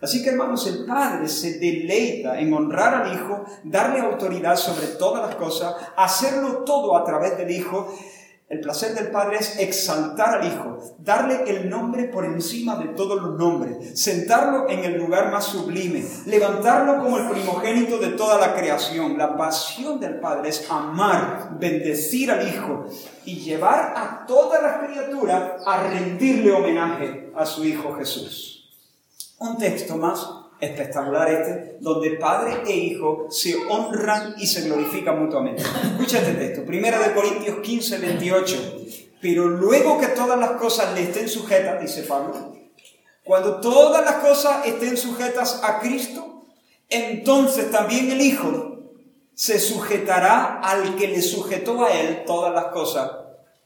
[0.00, 5.28] Así que hermanos, el Padre se deleita en honrar al Hijo, darle autoridad sobre todas
[5.28, 7.94] las cosas, hacerlo todo a través del Hijo.
[8.48, 13.20] El placer del Padre es exaltar al Hijo, darle el nombre por encima de todos
[13.20, 18.54] los nombres, sentarlo en el lugar más sublime, levantarlo como el primogénito de toda la
[18.54, 19.18] creación.
[19.18, 22.86] La pasión del Padre es amar, bendecir al Hijo
[23.26, 28.70] y llevar a todas las criaturas a rendirle homenaje a su Hijo Jesús.
[29.40, 30.26] Un texto más
[30.60, 35.62] espectacular este, donde padre e hijo se honran y se glorifican mutuamente.
[35.62, 38.74] Escucha este texto, Primera de Corintios 15, 28.
[39.20, 42.54] Pero luego que todas las cosas le estén sujetas, dice Pablo,
[43.24, 46.44] cuando todas las cosas estén sujetas a Cristo,
[46.88, 48.78] entonces también el Hijo
[49.34, 53.10] se sujetará al que le sujetó a él todas las cosas,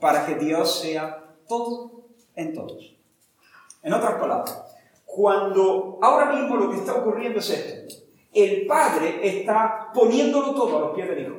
[0.00, 2.94] para que Dios sea todo en todos.
[3.82, 4.58] En otras palabras,
[5.14, 7.94] cuando ahora mismo lo que está ocurriendo es esto.
[8.32, 11.36] El Padre está poniéndolo todo a los pies del Hijo.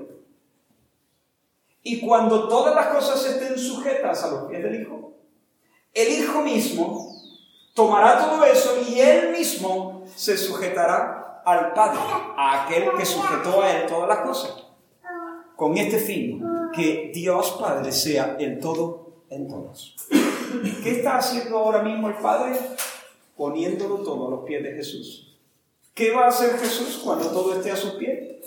[1.81, 5.13] Y cuando todas las cosas estén sujetas a los pies del Hijo,
[5.91, 7.15] el Hijo mismo
[7.73, 11.99] tomará todo eso y él mismo se sujetará al Padre,
[12.37, 14.67] a aquel que sujetó a él todas las cosas.
[15.55, 16.43] Con este fin,
[16.75, 19.95] que Dios Padre sea el todo en todos.
[20.83, 22.55] ¿Qué está haciendo ahora mismo el Padre?
[23.43, 25.35] Poniéndolo todo a los pies de Jesús.
[25.93, 28.37] ¿Qué va a hacer Jesús cuando todo esté a sus pies?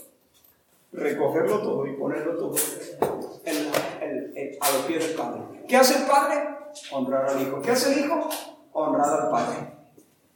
[0.91, 5.43] Recogerlo todo y ponerlo todo a los pies del Padre.
[5.69, 6.49] ¿Qué hace el Padre?
[6.93, 7.61] Honrar al Hijo.
[7.61, 8.27] ¿Qué hace el Hijo?
[8.73, 9.71] Honrar al Padre.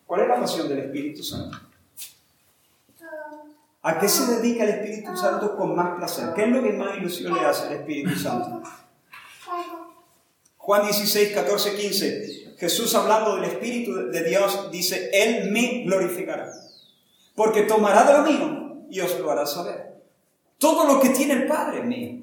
[0.04, 1.56] ¿Cuál es la pasión del Espíritu Santo?
[3.80, 6.34] ¿A qué se dedica el Espíritu Santo con más placer?
[6.34, 8.60] ¿Qué es lo que más ilusión le hace al Espíritu Santo?
[10.58, 12.49] Juan 16, 14, 15.
[12.60, 16.52] Jesús hablando del Espíritu de Dios dice, Él me glorificará,
[17.34, 19.94] porque tomará de lo mío y os lo hará saber.
[20.58, 22.20] Todo lo que tiene el Padre es mío.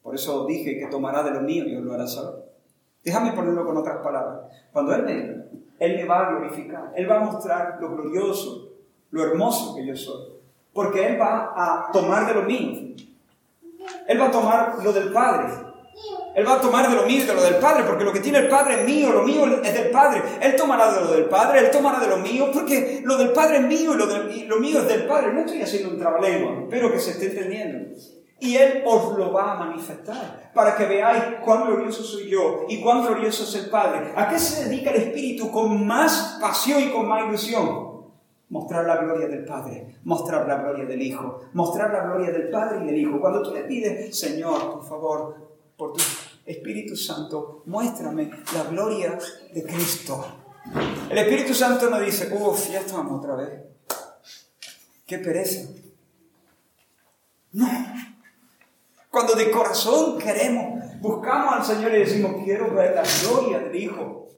[0.00, 2.44] Por eso dije que tomará de lo mío y os lo hará saber.
[3.02, 4.42] Déjame ponerlo con otras palabras.
[4.72, 5.44] Cuando Él venga,
[5.80, 6.92] Él me va a glorificar.
[6.94, 8.74] Él va a mostrar lo glorioso,
[9.10, 10.34] lo hermoso que yo soy.
[10.72, 12.94] Porque Él va a tomar de lo mío.
[14.06, 15.52] Él va a tomar lo del Padre
[16.34, 18.18] él va a tomar de lo mío y de lo del Padre, porque lo que
[18.18, 20.20] tiene el Padre es mío, lo mío es del Padre.
[20.40, 23.58] Él tomará de lo del Padre, Él tomará de lo mío, porque lo del Padre
[23.58, 25.32] es mío y lo, mío es del Padre.
[25.32, 27.94] No estoy haciendo un trabalengua, espero que se esté entendiendo.
[28.40, 32.82] Y Él os lo va a manifestar, para que veáis cuán glorioso soy yo y
[32.82, 34.12] cuán glorioso es el Padre.
[34.16, 37.94] ¿A qué se dedica el Espíritu con más pasión y con más ilusión?
[38.50, 42.84] mostrar la gloria del Padre, mostrar la gloria del Hijo, mostrar la gloria del Padre
[42.84, 43.20] y del Hijo.
[43.20, 45.53] Cuando tú le pides, Señor, por favor,
[46.46, 49.18] Espíritu Santo, muéstrame la gloria
[49.52, 50.24] de Cristo.
[51.10, 53.50] El Espíritu Santo nos dice, uff, ya estamos otra vez.
[55.06, 55.68] Qué pereza.
[57.52, 57.68] No.
[59.10, 64.28] Cuando de corazón queremos, buscamos al Señor y decimos, quiero ver la gloria del Hijo.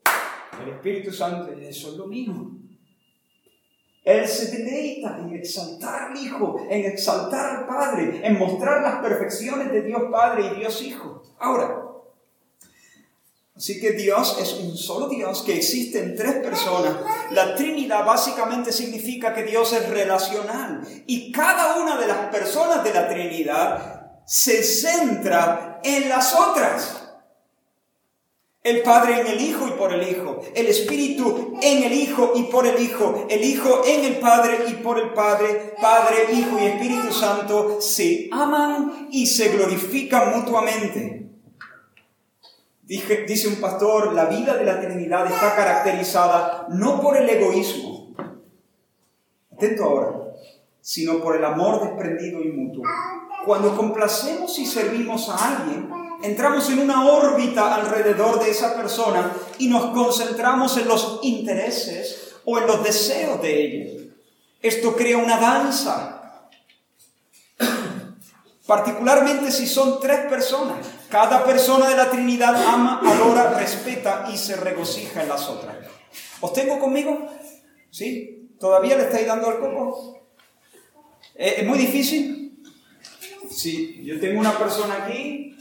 [0.62, 2.65] El Espíritu Santo, eso es lo mismo.
[4.06, 9.72] Él se deleita en exaltar al Hijo, en exaltar al Padre, en mostrar las perfecciones
[9.72, 11.22] de Dios Padre y Dios Hijo.
[11.40, 11.82] Ahora,
[13.56, 16.94] Así que Dios es un solo Dios que existe en tres personas.
[17.30, 22.92] La Trinidad básicamente significa que Dios es relacional y cada una de las personas de
[22.92, 27.05] la Trinidad se centra en las otras.
[28.66, 30.40] El Padre en el Hijo y por el Hijo.
[30.54, 33.26] El Espíritu en el Hijo y por el Hijo.
[33.30, 35.74] El Hijo en el Padre y por el Padre.
[35.80, 41.26] Padre, Hijo y Espíritu Santo se aman y se glorifican mutuamente
[42.86, 48.14] dice un pastor, la vida de la Trinidad está caracterizada no por el egoísmo,
[49.52, 50.12] atento ahora,
[50.80, 52.84] sino por el amor desprendido y mutuo.
[53.44, 55.88] Cuando complacemos y servimos a alguien,
[56.22, 62.58] entramos en una órbita alrededor de esa persona y nos concentramos en los intereses o
[62.58, 64.02] en los deseos de ella.
[64.62, 66.16] Esto crea una danza
[68.66, 70.86] Particularmente si son tres personas.
[71.08, 75.76] Cada persona de la Trinidad ama, adora, respeta y se regocija en las otras.
[76.40, 77.28] ¿Os tengo conmigo?
[77.90, 78.50] ¿Sí?
[78.58, 80.26] ¿Todavía le estáis dando al coco?
[81.34, 82.58] ¿Es muy difícil?
[83.50, 85.56] Sí, yo tengo una persona aquí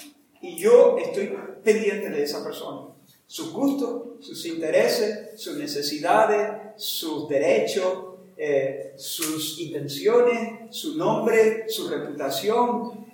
[0.46, 2.94] y yo estoy pendiente de esa persona.
[3.26, 13.06] Sus gustos, sus intereses, sus necesidades, sus derechos, eh, sus intenciones, su nombre, su reputación.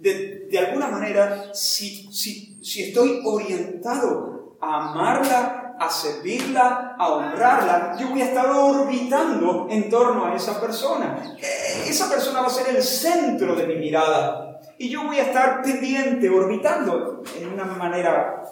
[0.00, 7.96] De, de alguna manera, si, si, si estoy orientado a amarla, a servirla, a honrarla,
[7.98, 11.36] yo voy a estar orbitando en torno a esa persona.
[11.38, 14.55] Eh, esa persona va a ser el centro de mi mirada.
[14.78, 18.42] Y yo voy a estar pendiente, orbitando, en una manera,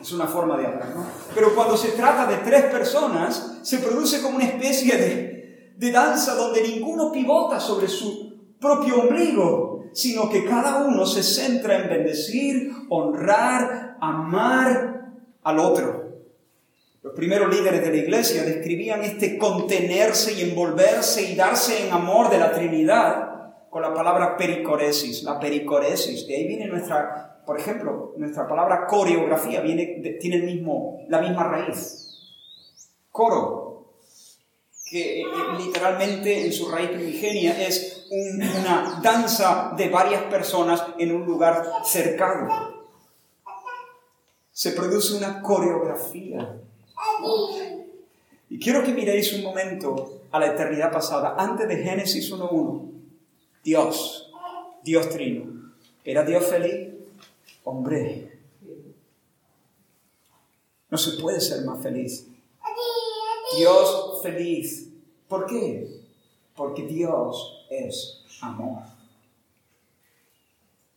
[0.00, 1.04] es una forma de hablar, ¿no?
[1.34, 6.34] Pero cuando se trata de tres personas, se produce como una especie de, de danza
[6.34, 12.72] donde ninguno pivota sobre su propio ombligo, sino que cada uno se centra en bendecir,
[12.88, 15.10] honrar, amar
[15.42, 16.12] al otro.
[17.02, 22.30] Los primeros líderes de la iglesia describían este contenerse y envolverse y darse en amor
[22.30, 23.31] de la Trinidad
[23.72, 26.26] con la palabra pericoresis, la pericoresis.
[26.26, 31.44] De ahí viene nuestra, por ejemplo, nuestra palabra coreografía, viene, tiene el mismo, la misma
[31.44, 32.36] raíz.
[33.10, 33.94] Coro,
[34.90, 35.24] que eh,
[35.56, 42.50] literalmente en su raíz primigenia es una danza de varias personas en un lugar cercano.
[44.50, 46.58] Se produce una coreografía.
[48.50, 52.91] Y quiero que miréis un momento a la eternidad pasada, antes de Génesis 1.1.
[53.62, 54.32] Dios,
[54.82, 55.72] Dios Trino.
[56.04, 56.88] ¿Era Dios feliz?
[57.64, 58.40] Hombre,
[60.90, 62.26] no se puede ser más feliz.
[63.56, 64.90] Dios feliz.
[65.28, 66.00] ¿Por qué?
[66.54, 68.82] Porque Dios es amor.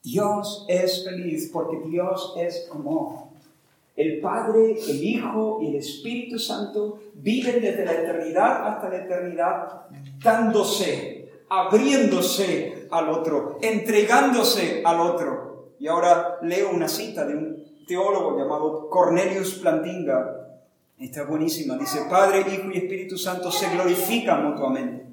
[0.04, 3.26] Dios es feliz porque Dios es amor.
[3.96, 9.88] El Padre, el Hijo y el Espíritu Santo viven desde la eternidad hasta la eternidad
[10.22, 11.15] dándose,
[11.50, 15.74] abriéndose al otro, entregándose al otro.
[15.80, 20.46] Y ahora leo una cita de un teólogo llamado Cornelius Plantinga,
[20.98, 21.78] Está buenísima.
[21.78, 25.06] Dice, Padre, Hijo y Espíritu Santo se glorifican mutuamente.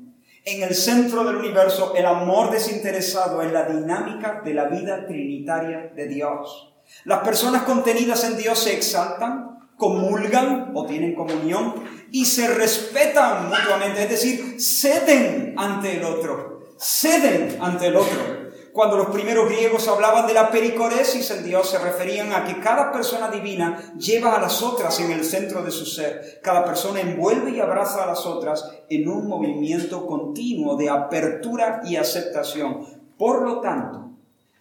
[0.44, 5.90] En el centro del universo, el amor desinteresado es la dinámica de la vida trinitaria
[5.94, 6.72] de Dios.
[7.04, 11.74] Las personas contenidas en Dios se exaltan, comulgan o tienen comunión
[12.12, 18.42] y se respetan mutuamente, es decir, ceden ante el otro, ceden ante el otro.
[18.72, 22.92] Cuando los primeros griegos hablaban de la pericoresis en Dios, se referían a que cada
[22.92, 26.40] persona divina lleva a las otras en el centro de su ser.
[26.42, 31.96] Cada persona envuelve y abraza a las otras en un movimiento continuo de apertura y
[31.96, 32.86] aceptación.
[33.18, 34.10] Por lo tanto,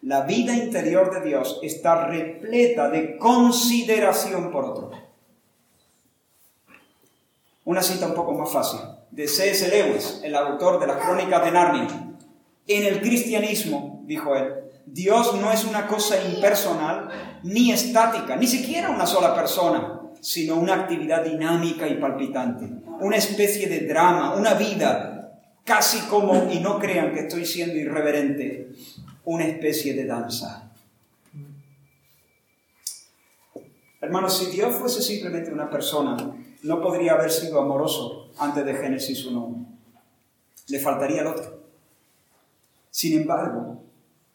[0.02, 5.11] la vida interior de Dios está repleta de consideración por otro.
[7.72, 9.69] Una cita un poco más fácil, de C.S.
[9.69, 11.88] Lewis, el autor de las Crónicas de Narnia.
[12.67, 14.55] En el cristianismo, dijo él,
[14.86, 20.74] Dios no es una cosa impersonal ni estática, ni siquiera una sola persona, sino una
[20.74, 22.67] actividad dinámica y palpitante,
[22.99, 28.67] una especie de drama, una vida, casi como, y no crean que estoy siendo irreverente,
[29.24, 30.74] una especie de danza.
[34.01, 36.17] Hermanos, si Dios fuese simplemente una persona,
[36.64, 39.66] no podría haber sido amoroso antes de Génesis 1.
[40.68, 41.62] Le faltaría el otro.
[42.89, 43.82] Sin embargo,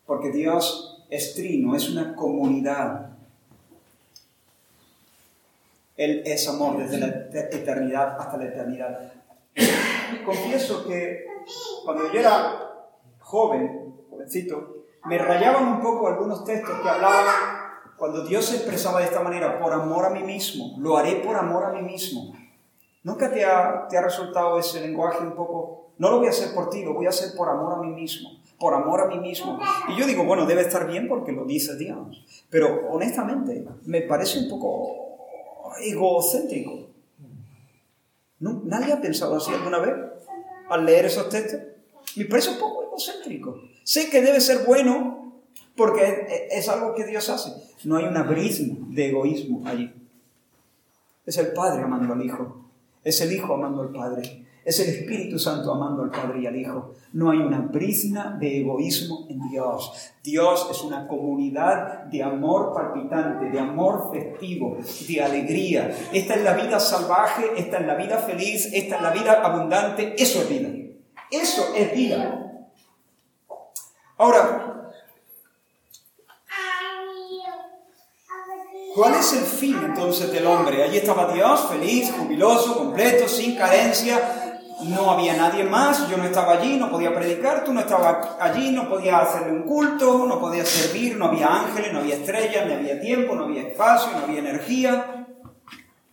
[0.07, 3.11] porque Dios es trino, es una comunidad.
[5.97, 9.12] Él es amor desde la eternidad hasta la eternidad.
[10.24, 11.27] Confieso que
[11.85, 12.89] cuando yo era
[13.20, 17.56] joven, jovencito, me rayaban un poco algunos textos que hablaban
[17.97, 21.37] cuando Dios se expresaba de esta manera, por amor a mí mismo, lo haré por
[21.37, 22.35] amor a mí mismo,
[23.03, 26.55] ¿nunca te ha, te ha resultado ese lenguaje un poco, no lo voy a hacer
[26.55, 29.19] por ti, lo voy a hacer por amor a mí mismo, por amor a mí
[29.19, 29.59] mismo?
[29.89, 34.41] Y yo digo, bueno, debe estar bien porque lo dice Dios, pero honestamente me parece
[34.41, 35.07] un poco
[35.81, 36.87] egocéntrico.
[38.39, 39.95] ¿Nadie ha pensado así alguna vez
[40.69, 41.61] al leer esos textos?
[42.17, 43.59] Me parece un poco egocéntrico.
[43.83, 45.16] Sé que debe ser bueno
[45.77, 47.53] porque es algo que Dios hace.
[47.85, 49.93] No hay un abrismo de egoísmo allí.
[51.24, 52.64] Es el Padre amando al Hijo.
[53.05, 54.47] Es el Hijo amando al Padre.
[54.64, 56.93] Es el Espíritu Santo amando al Padre y al Hijo.
[57.12, 59.93] No hay una brisna de egoísmo en Dios.
[60.24, 65.97] Dios es una comunidad de amor palpitante, de amor festivo, de alegría.
[66.12, 70.20] Esta es la vida salvaje, esta es la vida feliz, esta es la vida abundante.
[70.20, 70.68] Eso es vida.
[71.31, 72.64] Eso es vida.
[74.18, 74.76] Ahora,
[78.97, 80.83] ¿Cuál es el fin entonces del hombre?
[80.83, 84.63] Allí estaba Dios, feliz, jubiloso, completo, sin carencia.
[84.85, 88.71] No había nadie más, yo no estaba allí, no podía predicar, tú no estabas allí,
[88.73, 92.73] no podía hacerle un culto, no podía servir, no había ángeles, no había estrellas, no
[92.73, 95.27] había tiempo, no había espacio, no había energía.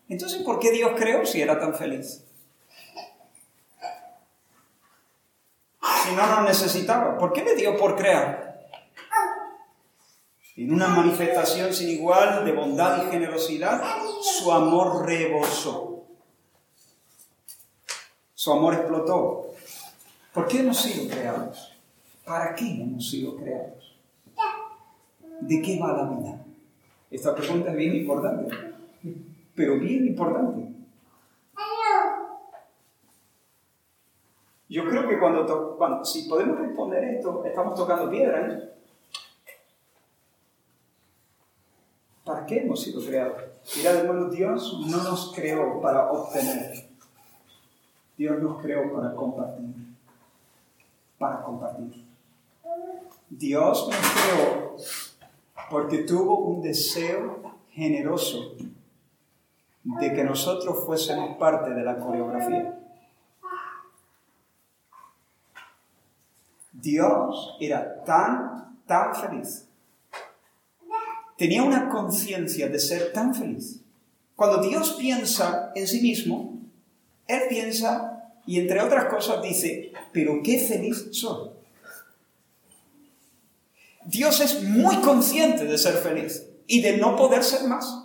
[0.10, 2.26] Entonces, ¿por qué Dios creó si era tan feliz?
[6.04, 8.53] Si no nos necesitaba, ¿por qué le dio por crear?
[10.56, 13.82] En una manifestación sin igual de bondad y generosidad,
[14.22, 16.04] su amor rebosó.
[18.36, 19.48] Su amor explotó.
[20.32, 21.74] ¿Por qué hemos sido creados?
[22.24, 23.98] ¿Para qué hemos sido creados?
[25.42, 26.46] ¿De qué va la vida?
[27.10, 28.56] Esta pregunta es bien importante,
[29.56, 30.72] pero bien importante.
[34.70, 38.48] Yo creo que cuando, si podemos responder esto, estamos tocando piedra.
[38.48, 38.74] ¿eh?
[42.44, 43.42] ¿Para qué hemos sido creados?
[43.78, 46.90] Mira, hermano, Dios no nos creó para obtener.
[48.18, 49.74] Dios nos creó para compartir.
[51.18, 52.06] Para compartir.
[53.30, 54.76] Dios nos creó
[55.70, 58.56] porque tuvo un deseo generoso
[59.86, 62.78] de que nosotros fuésemos parte de la coreografía.
[66.74, 69.70] Dios era tan, tan feliz
[71.38, 73.80] tenía una conciencia de ser tan feliz.
[74.36, 76.60] Cuando Dios piensa en sí mismo,
[77.28, 81.50] Él piensa y entre otras cosas dice, pero qué feliz soy.
[84.06, 88.04] Dios es muy consciente de ser feliz y de no poder ser más.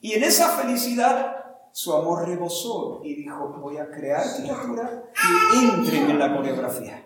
[0.00, 1.36] Y en esa felicidad
[1.72, 7.04] su amor rebosó y dijo, voy a crear criaturas que entren en la coreografía,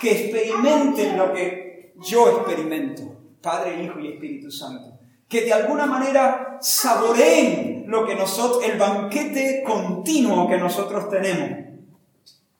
[0.00, 1.63] que experimenten lo que
[1.96, 3.02] yo experimento,
[3.40, 4.98] Padre, Hijo y Espíritu Santo.
[5.28, 11.64] Que de alguna manera saboreen lo que nosotros, el banquete continuo que nosotros tenemos.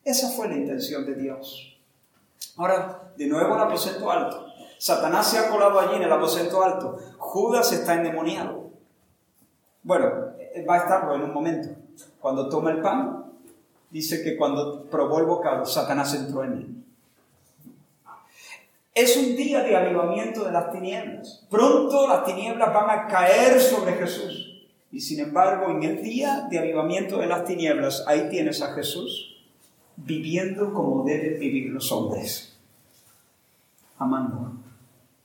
[0.03, 1.79] Esa fue la intención de Dios.
[2.57, 4.47] Ahora, de nuevo el aposento alto.
[4.79, 6.99] Satanás se ha colado allí en el aposento alto.
[7.19, 8.71] Judas está endemoniado.
[9.83, 10.07] Bueno,
[10.69, 11.69] va a estarlo en un momento.
[12.21, 13.33] Cuando toma el pan,
[13.91, 16.74] dice que cuando probó el bocado, Satanás entró en él.
[18.95, 21.45] Es un día de avivamiento de las tinieblas.
[21.51, 24.69] Pronto las tinieblas van a caer sobre Jesús.
[24.93, 29.35] Y sin embargo, en el día de avivamiento de las tinieblas, ahí tienes a Jesús
[29.97, 32.57] viviendo como deben vivir los hombres.
[33.99, 34.53] Amando.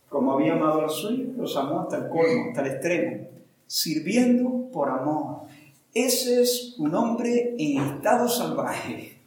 [0.09, 3.27] Como había amado a los suyos, los amó hasta el colmo, hasta el extremo.
[3.67, 5.41] Sirviendo por amor.
[5.93, 9.18] Ese es un hombre en estado salvaje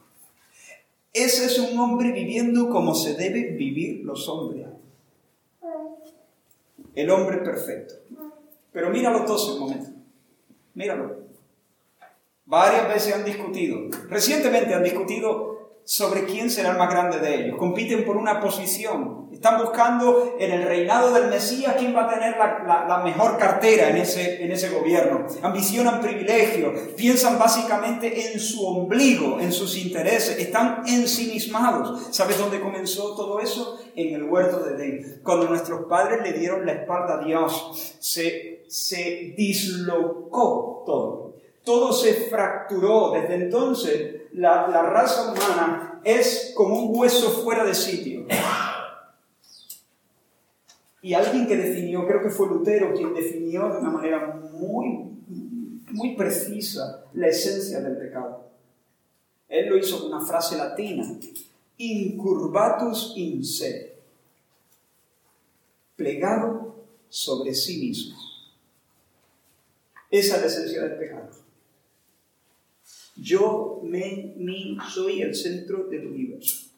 [1.12, 4.66] ese es un hombre viviendo como se deben vivir los hombres.
[6.94, 7.94] El hombre perfecto.
[8.72, 9.90] Pero míralo todos un momento.
[10.74, 11.22] Míralo.
[12.46, 13.78] Varias veces han discutido.
[14.08, 15.51] Recientemente han discutido
[15.84, 17.58] sobre quién será el más grande de ellos.
[17.58, 19.28] Compiten por una posición.
[19.32, 23.96] Están buscando en el reinado del Mesías quién va a tener la, mejor cartera en
[23.96, 25.26] ese, en ese gobierno.
[25.42, 26.78] Ambicionan privilegios.
[26.96, 30.38] Piensan básicamente en su ombligo, en sus intereses.
[30.38, 32.14] Están ensimismados.
[32.14, 33.80] ¿Sabes dónde comenzó todo eso?
[33.96, 35.20] En el huerto de Edén.
[35.24, 41.34] Cuando nuestros padres le dieron la espalda a Dios, se, se dislocó todo.
[41.64, 43.10] Todo se fracturó.
[43.10, 48.26] Desde entonces la, raza humana es como un hueso fuera de sitio.
[51.00, 55.10] Y alguien que definió, creo que fue Lutero quien definió de una manera muy,
[55.90, 58.50] muy precisa la esencia del pecado.
[59.48, 61.04] Él lo hizo con una frase latina,
[61.76, 63.92] incurvatus in se.
[65.96, 66.76] plegado
[67.08, 68.32] sobre sí mismos.
[70.10, 71.41] Esa es la esencia del pecado.
[73.22, 76.70] Yo, me, mí, soy el centro del universo.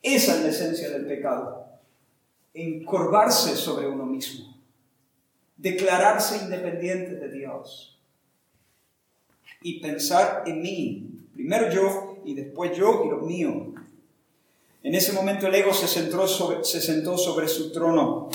[0.00, 1.66] Esa es la esencia del pecado.
[2.54, 4.56] Encorvarse sobre uno mismo.
[5.56, 7.98] Declararse independiente de Dios.
[9.60, 11.10] Y pensar en mí.
[11.34, 13.74] Primero yo y después yo y lo mío.
[14.84, 18.30] En ese momento el ego se, se sentó sobre su trono.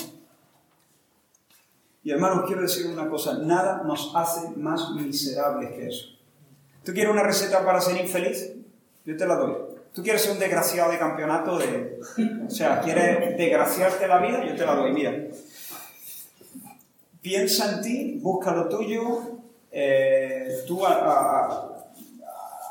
[2.02, 6.13] Y hermanos, quiero decir una cosa, nada nos hace más miserables que eso.
[6.84, 8.52] ¿Tú quieres una receta para ser infeliz?
[9.04, 9.54] Yo te la doy.
[9.92, 11.58] ¿Tú quieres ser un desgraciado de campeonato?
[11.58, 11.98] De,
[12.46, 14.44] o sea, ¿quieres desgraciarte la vida?
[14.44, 14.92] Yo te la doy.
[14.92, 15.14] Mira,
[17.22, 19.20] piensa en ti, busca lo tuyo,
[19.70, 21.70] eh, tú a,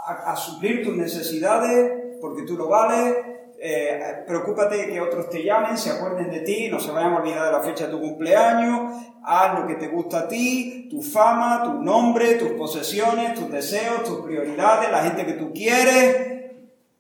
[0.06, 3.18] a suplir tus necesidades porque tú lo vales,
[3.66, 7.20] eh, preocúpate de que otros te llamen, se acuerden de ti, no se vayan a
[7.20, 8.92] olvidar de la fecha de tu cumpleaños,
[9.24, 14.04] haz lo que te gusta a ti, tu fama, tu nombre, tus posesiones, tus deseos,
[14.04, 16.52] tus prioridades, la gente que tú quieres,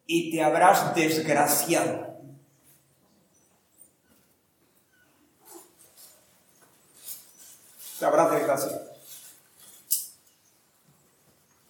[0.07, 2.13] y te habrás desgraciado.
[7.99, 8.81] Te habrás desgraciado.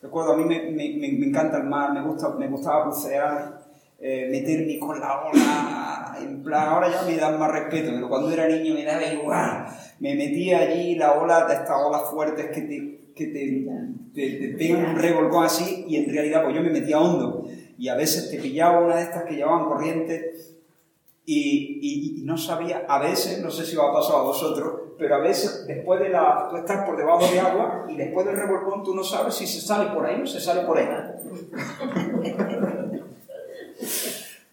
[0.03, 3.62] Recuerdo, a mí me, encanta el mar, me, gusta, me gustaba bucear
[4.05, 8.29] eh, meterme con la ola, en plan, ahora ya me dan más respeto, pero cuando
[8.31, 9.65] era niño me daba igual.
[10.01, 13.65] Me metía allí la ola de estas olas fuertes que te, que te,
[14.13, 17.47] te, pegan un revolcón así y en realidad pues yo me metía hondo
[17.77, 20.33] y a veces te pillaba una de estas que llevaban corriente
[21.25, 25.15] y, y, no sabía, a veces, no sé si os ha pasado a vosotros, pero
[25.15, 28.83] a veces después de la, tú estás por debajo de agua y después del revolcón
[28.83, 30.89] tú no sabes si se sale por ahí o se sale por ahí.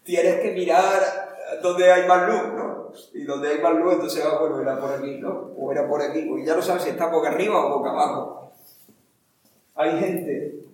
[0.03, 1.21] tienes que mirar
[1.61, 2.91] donde hay más luz, ¿no?
[3.13, 5.51] Y donde hay más luz, entonces, ah, bueno, era por aquí, ¿no?
[5.57, 8.51] O era por aquí, y ya no sabes si está boca arriba o boca abajo.
[9.75, 10.65] Hay gente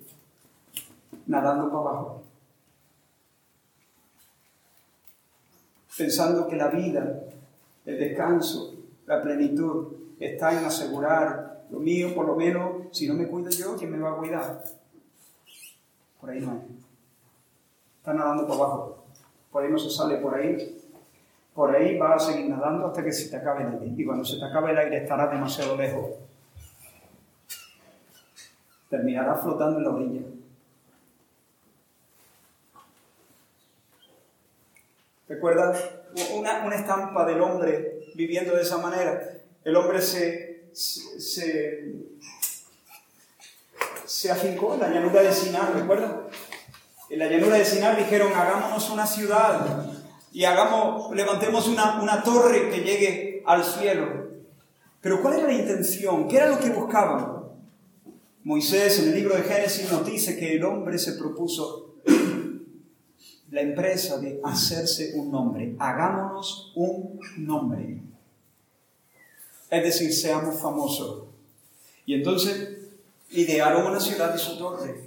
[1.26, 2.24] nadando para abajo,
[5.98, 7.24] pensando que la vida,
[7.86, 8.76] el descanso,
[9.06, 13.76] la plenitud está en asegurar lo mío, por lo menos, si no me cuido yo,
[13.78, 14.64] ¿quién me va a cuidar?
[16.20, 16.62] Por ahí no hay.
[18.00, 19.07] Está nadando para abajo
[19.58, 20.80] por ahí no se sale por ahí,
[21.56, 23.92] por ahí vas a seguir nadando hasta que se te acabe el aire.
[23.98, 26.12] Y cuando se te acabe el aire estarás demasiado lejos.
[28.88, 30.22] Terminarás flotando en la orilla.
[35.28, 35.90] ¿Recuerdas
[36.36, 39.40] una, una, estampa del hombre viviendo de esa manera?
[39.64, 41.96] El hombre se, se,
[44.06, 46.27] se, afincó en la llanura de Sinar, ¿recuerdas?
[47.10, 49.92] En la llanura de Sinar dijeron, hagámonos una ciudad
[50.34, 54.28] y hagamos, levantemos una, una torre que llegue al cielo.
[55.00, 56.28] Pero ¿cuál era la intención?
[56.28, 57.38] ¿Qué era lo que buscaban?
[58.44, 61.96] Moisés en el libro de Génesis nos dice que el hombre se propuso
[63.52, 65.76] la empresa de hacerse un nombre.
[65.80, 68.02] Hagámonos un nombre.
[69.70, 71.26] Es decir, seamos famosos.
[72.06, 72.78] Y entonces
[73.30, 75.07] idearon una ciudad y su torre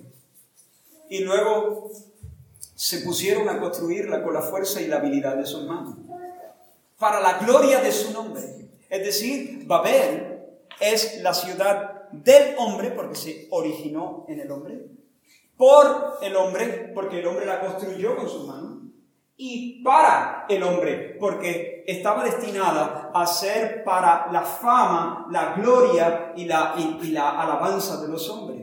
[1.10, 1.90] y luego
[2.74, 5.96] se pusieron a construirla con la fuerza y la habilidad de sus manos,
[6.98, 8.42] para la gloria de su nombre.
[8.88, 10.38] Es decir, Babel
[10.80, 14.86] es la ciudad del hombre, porque se originó en el hombre,
[15.56, 18.78] por el hombre, porque el hombre la construyó con sus manos,
[19.36, 26.44] y para el hombre, porque estaba destinada a ser para la fama, la gloria y
[26.44, 28.59] la, y la alabanza de los hombres.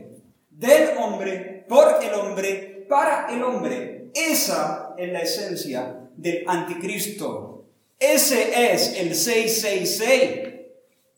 [0.58, 4.10] Del hombre por el hombre, para el hombre.
[4.12, 7.64] Esa es la esencia del anticristo.
[7.96, 10.30] Ese es el 666,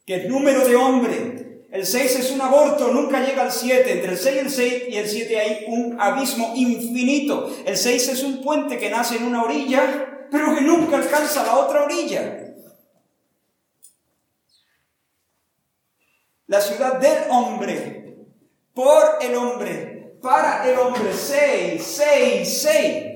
[0.05, 1.41] que es número de hombre.
[1.71, 3.91] El 6 es un aborto, nunca llega al 7.
[3.91, 7.57] Entre el 6 y el 6 y el 7 hay un abismo infinito.
[7.65, 11.57] El 6 es un puente que nace en una orilla, pero que nunca alcanza la
[11.57, 12.55] otra orilla.
[16.47, 18.00] La ciudad del hombre,
[18.75, 23.11] por el hombre, para el hombre, seis, seis, seis.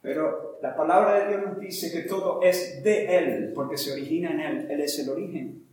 [0.00, 4.30] Pero la palabra de Dios nos dice que todo es de Él, porque se origina
[4.30, 5.64] en Él, Él es el origen.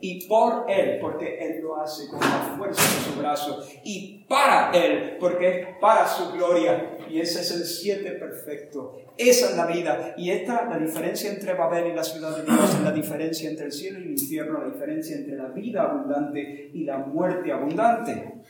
[0.00, 3.64] Y por Él, porque Él lo hace con la fuerza de su brazo.
[3.84, 6.96] Y para Él, porque es para su gloria.
[7.08, 9.03] Y ese es el siete perfecto.
[9.16, 10.14] Esa es la vida.
[10.16, 13.72] Y esta, la diferencia entre Babel y la ciudad de Dios, la diferencia entre el
[13.72, 18.42] cielo y el infierno, la diferencia entre la vida abundante y la muerte abundante.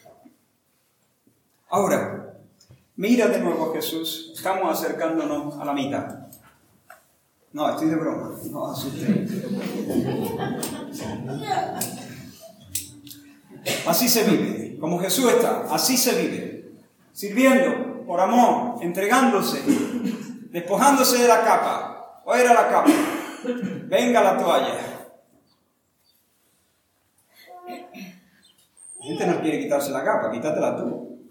[1.68, 2.34] Ahora,
[2.96, 6.24] mira de nuevo Jesús, estamos acercándonos a la mitad.
[7.52, 8.30] No, estoy de broma.
[8.50, 8.72] No
[13.86, 16.72] Así se vive, como Jesús está, así se vive.
[17.12, 19.60] Sirviendo por amor, entregándose,
[20.54, 22.22] despojándose de la capa.
[22.24, 22.90] O era la capa.
[23.86, 24.74] Venga la toalla.
[29.00, 31.28] La gente no quiere quitarse la capa, quítatela tú.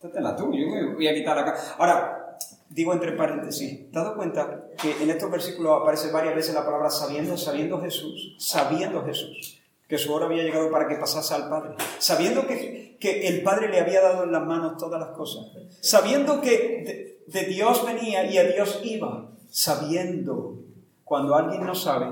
[0.00, 1.60] Quítatela tú, yo me voy a quitar la capa.
[1.78, 2.36] Ahora,
[2.68, 7.38] digo entre paréntesis, dado cuenta que en estos versículos aparece varias veces la palabra sabiendo,
[7.38, 9.59] sabiendo Jesús, sabiendo Jesús,
[9.90, 13.68] que su hora había llegado para que pasase al Padre, sabiendo que, que el Padre
[13.68, 15.48] le había dado en las manos todas las cosas,
[15.80, 20.60] sabiendo que de, Dios venía y a Dios iba, sabiendo,
[21.04, 22.06] cuando alguien no sabe,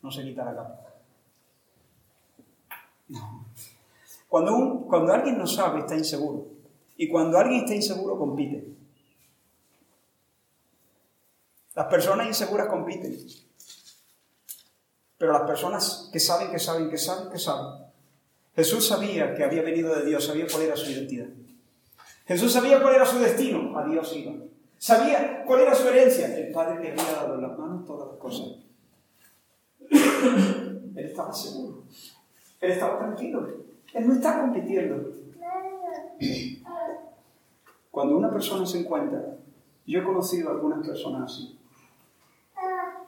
[0.00, 0.80] no se quita la capa.
[4.26, 6.46] Cuando, cuando alguien no sabe, está inseguro.
[6.96, 8.66] Y cuando alguien está inseguro, compite.
[11.74, 13.14] Las personas inseguras compiten.
[15.20, 17.84] Pero las personas que saben, que saben, que saben, que saben.
[18.56, 21.26] Jesús sabía que había venido de Dios, sabía cuál era su identidad.
[22.24, 24.32] Jesús sabía cuál era su destino, a Dios iba.
[24.78, 28.16] Sabía cuál era su herencia, el Padre le había dado en las manos todas las
[28.16, 28.46] cosas.
[29.90, 31.84] Él estaba seguro,
[32.60, 33.46] él estaba tranquilo,
[33.92, 35.12] él no está compitiendo.
[37.90, 39.36] Cuando una persona se encuentra,
[39.86, 41.58] yo he conocido a algunas personas así,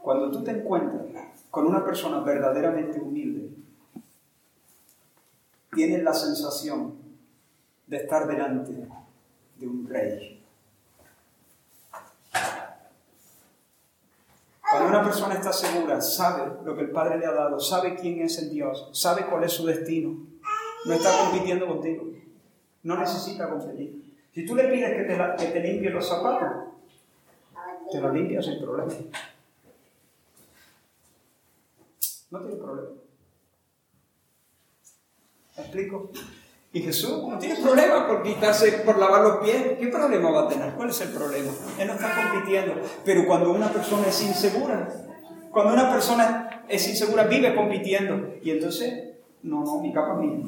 [0.03, 3.51] cuando tú te encuentras con una persona verdaderamente humilde,
[5.75, 6.95] tienes la sensación
[7.87, 8.73] de estar delante
[9.59, 10.43] de un rey.
[14.63, 18.23] Cuando una persona está segura, sabe lo que el Padre le ha dado, sabe quién
[18.23, 20.27] es el Dios, sabe cuál es su destino,
[20.87, 22.07] no está compitiendo contigo,
[22.83, 24.17] no necesita competir.
[24.33, 26.71] Si tú le pides que te, que te limpie los zapatos,
[27.91, 28.95] te lo limpia sin problema.
[32.33, 32.89] No tiene problema.
[35.55, 36.11] ¿Me explico?
[36.73, 39.79] Y Jesús no tiene problema por quitarse, por lavar los pies.
[39.79, 40.73] ¿Qué problema va a tener?
[40.73, 41.53] ¿Cuál es el problema?
[41.79, 42.75] Él no está compitiendo.
[43.05, 44.89] Pero cuando una persona es insegura,
[45.51, 48.37] cuando una persona es insegura, vive compitiendo.
[48.43, 50.47] Y entonces, no, no, mi capa es mía.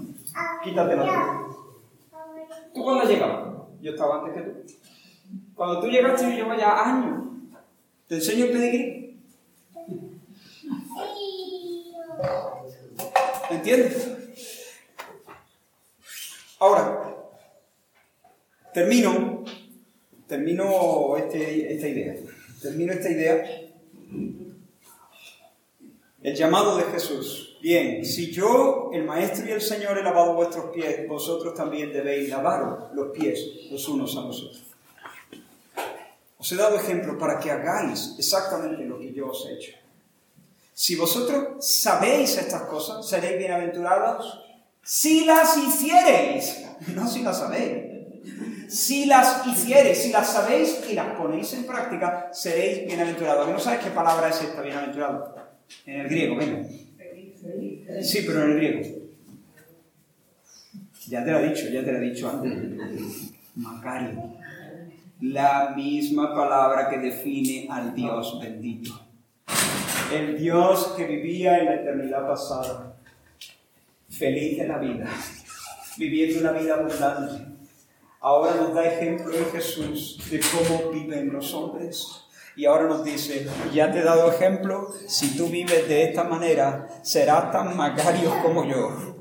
[0.64, 1.55] Quítatela tú.
[2.72, 3.59] ¿Tú cuándo llegabas?
[3.82, 4.74] Yo estaba antes que tú.
[5.55, 7.24] Cuando tú llegaste, yo llevo ya años.
[8.09, 9.03] ¿Te enseño el pedigrí?
[13.50, 14.08] ¿Entiendes?
[16.58, 17.14] Ahora,
[18.72, 19.44] termino,
[20.26, 22.14] termino este, esta idea.
[22.62, 23.44] Termino esta idea.
[26.22, 27.58] El llamado de Jesús.
[27.60, 32.28] Bien, si yo, el Maestro y el Señor, he lavado vuestros pies, vosotros también debéis
[32.28, 34.64] lavar los pies los unos a los otros.
[36.38, 39.84] Os he dado ejemplo para que hagáis exactamente lo que yo os he hecho.
[40.75, 44.45] Si vosotros sabéis estas cosas, seréis bienaventurados
[44.85, 46.62] si las hiciereis,
[46.95, 47.95] no si las sabéis.
[48.68, 53.49] Si las hiciereis, si las sabéis y las ponéis en práctica, seréis bienaventurados.
[53.49, 55.35] ¿No sabes qué palabra es esta, bienaventurado?
[55.87, 56.68] En el griego, venga.
[58.03, 59.01] Sí, pero en el griego.
[61.07, 63.33] Ya te lo he dicho, ya te lo he dicho antes.
[63.55, 64.35] Macario.
[65.20, 69.03] La misma palabra que define al Dios bendito
[70.12, 72.96] el Dios que vivía en la eternidad pasada,
[74.09, 75.09] feliz en la vida,
[75.96, 77.55] viviendo una vida abundante.
[78.20, 82.24] Ahora nos da ejemplo en Jesús de cómo viven los hombres.
[82.57, 86.86] Y ahora nos dice, ya te he dado ejemplo, si tú vives de esta manera,
[87.02, 89.16] serás tan magario como yo.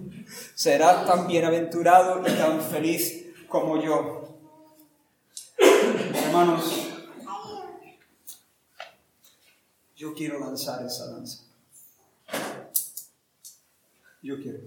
[0.53, 4.37] Serás tan bienaventurado y tan feliz como yo.
[6.13, 6.82] Hermanos,
[10.03, 11.43] Yo quiero lanzar esa danza.
[14.21, 14.59] Yo quiero.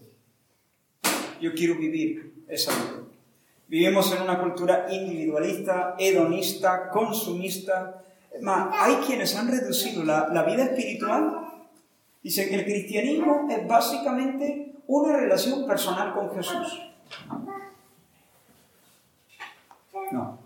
[1.43, 3.03] Yo quiero vivir esa vida.
[3.69, 8.03] Vivimos en una cultura individualista, hedonista, consumista.
[8.73, 11.51] hay quienes han reducido la, vida espiritual.
[12.23, 16.81] Dicen que el cristianismo es básicamente una relación personal con Jesús.
[20.13, 20.39] No.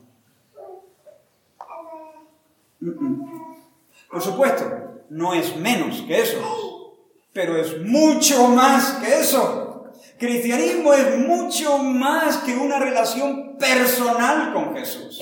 [4.11, 4.65] Por supuesto,
[5.11, 6.97] no es menos que eso,
[7.33, 9.85] pero es mucho más que eso.
[10.19, 15.21] Cristianismo es mucho más que una relación personal con Jesús.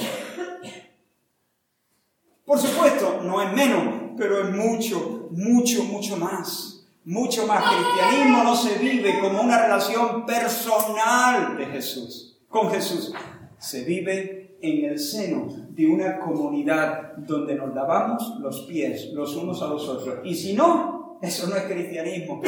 [2.45, 6.87] Por supuesto, no es menos, pero es mucho, mucho, mucho más.
[7.05, 7.65] Mucho más.
[7.75, 13.13] Cristianismo no se vive como una relación personal de Jesús, con Jesús.
[13.59, 19.63] Se vive en el seno de una comunidad donde nos lavamos los pies los unos
[19.63, 20.19] a los otros.
[20.25, 22.43] Y si no, eso no es cristianismo.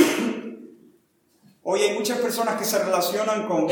[1.63, 3.67] Hoy hay muchas personas que se relacionan con,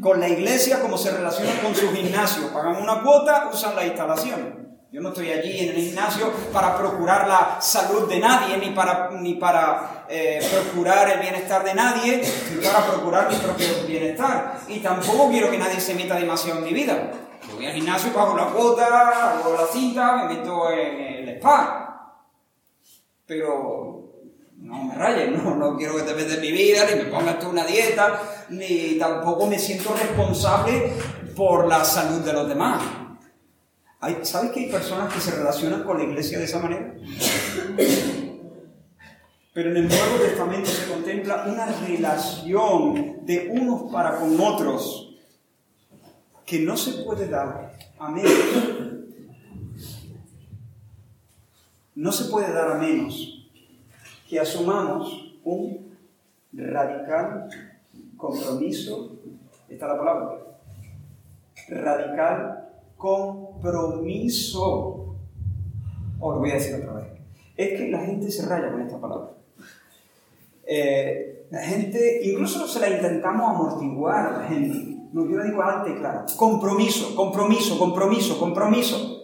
[0.00, 2.52] con la iglesia como se relacionan con su gimnasio.
[2.52, 4.62] Pagan una cuota, usan la instalación.
[4.92, 9.10] Yo no estoy allí en el gimnasio para procurar la salud de nadie, ni para,
[9.10, 14.58] ni para eh, procurar el bienestar de nadie, sino para procurar mi propio bienestar.
[14.68, 17.10] Y tampoco quiero que nadie se meta demasiado en mi vida.
[17.54, 22.22] Voy al gimnasio, pago la cuota, hago la cinta, me meto en el spa.
[23.26, 24.02] Pero
[24.56, 27.48] no me rayes, no, no quiero que te metas mi vida, ni me pongas tú
[27.48, 30.92] una dieta, ni tampoco me siento responsable
[31.36, 32.82] por la salud de los demás.
[34.22, 36.94] ¿Sabes que hay personas que se relacionan con la iglesia de esa manera?
[39.54, 45.11] Pero en el Nuevo Testamento se contempla una relación de unos para con otros
[46.46, 48.32] que no se puede dar a menos.
[51.94, 53.50] No se puede dar a menos
[54.28, 55.94] que asumamos un
[56.52, 57.48] radical
[58.16, 59.18] compromiso,
[59.68, 60.38] está la palabra,
[61.68, 64.62] radical compromiso.
[66.18, 67.08] Os lo voy a decir otra vez.
[67.56, 69.32] Es que la gente se raya con esta palabra.
[70.64, 75.01] Eh, la gente, incluso se la intentamos amortiguar a la gente.
[75.12, 76.24] No, yo la digo y claro.
[76.36, 79.18] Compromiso, compromiso, compromiso, compromiso.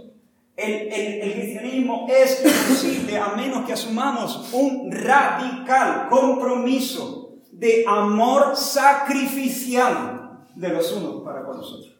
[0.54, 10.46] El, el, cristianismo es imposible a menos que asumamos un radical compromiso de amor sacrificial
[10.54, 11.96] de los unos para con nosotros.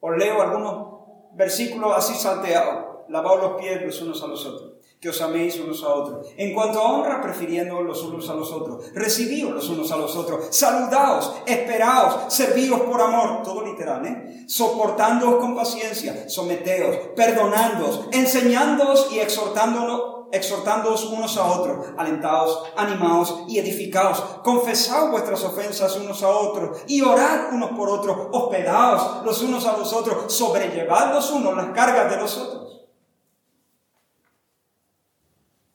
[0.00, 3.08] Os leo algunos versículos así salteados.
[3.08, 4.75] Lavaos los pies los unos a los otros.
[5.06, 6.26] Que améis unos a otros.
[6.36, 8.92] En cuanto a honra, prefiriendo los unos a los otros.
[8.92, 10.48] Recibíos los unos a los otros.
[10.50, 13.44] Saludaos, esperaos, servíos por amor.
[13.44, 14.44] Todo literal, ¿eh?
[14.48, 16.28] Soportándoos con paciencia.
[16.28, 25.44] Someteos, perdonándoos, enseñándoos y exhortándonos exhortándoos unos a otros, alentados, animados y edificados, confesad vuestras
[25.44, 30.34] ofensas unos a otros y orad unos por otros, hospedaos los unos a los otros,
[30.34, 32.65] sobrellevad los unos las cargas de los otros.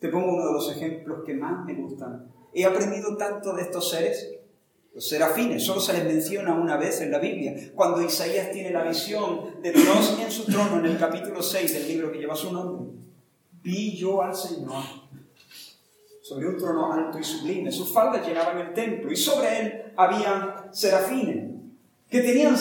[0.02, 2.30] Te pongo uno de los ejemplos que más me gustan.
[2.54, 4.36] He aprendido tanto de estos seres
[4.94, 8.84] los serafines, solo se les menciona una vez en la Biblia, cuando Isaías tiene la
[8.84, 12.52] visión de Dios en su trono en el capítulo 6 del libro que lleva su
[12.52, 12.92] nombre
[13.64, 14.84] vi yo al Señor
[16.22, 17.72] sobre un trono alto y sublime.
[17.72, 21.52] Sus faldas llenaban el templo y sobre él había serafines
[22.10, 22.56] que tenían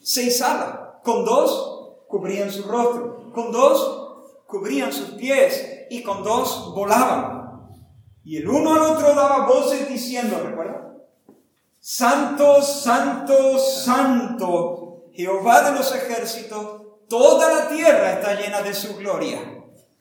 [0.00, 0.80] seis alas.
[1.02, 7.68] Con dos cubrían su rostro, con dos cubrían sus pies y con dos volaban.
[8.24, 10.96] Y el uno al otro daba voces diciendo, ¿recuerda?
[11.78, 19.40] Santo, santo, santo, Jehová de los ejércitos, toda la tierra está llena de su gloria.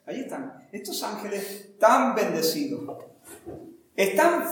[0.06, 0.54] Ahí están.
[0.72, 2.82] Estos ángeles tan bendecidos.
[3.96, 4.46] Están,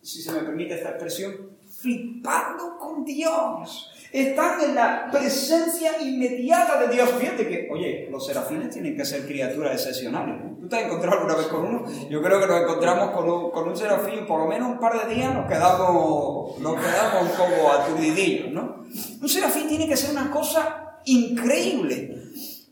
[0.00, 3.90] si se me permite esta expresión, flipando con Dios.
[4.12, 7.10] Están en la presencia inmediata de Dios.
[7.18, 10.51] Fíjate que, oye, los serafines tienen que ser criaturas excepcionales.
[10.62, 11.84] ¿Tú te has encontrado alguna vez con uno?
[12.08, 15.04] Yo creo que nos encontramos con un, con un serafín, por lo menos un par
[15.04, 18.84] de días nos quedamos, nos quedamos un poco aturdidillos, ¿no?
[19.20, 22.16] Un serafín tiene que ser una cosa increíble.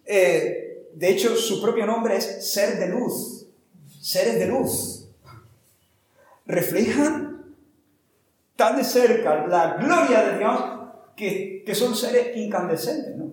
[0.06, 3.48] Eh, de hecho, su propio nombre es ser de luz,
[4.00, 5.08] seres de luz.
[6.46, 7.56] Reflejan
[8.54, 10.60] tan de cerca la gloria de Dios
[11.16, 13.29] que, son seres incandescentes, ¿no?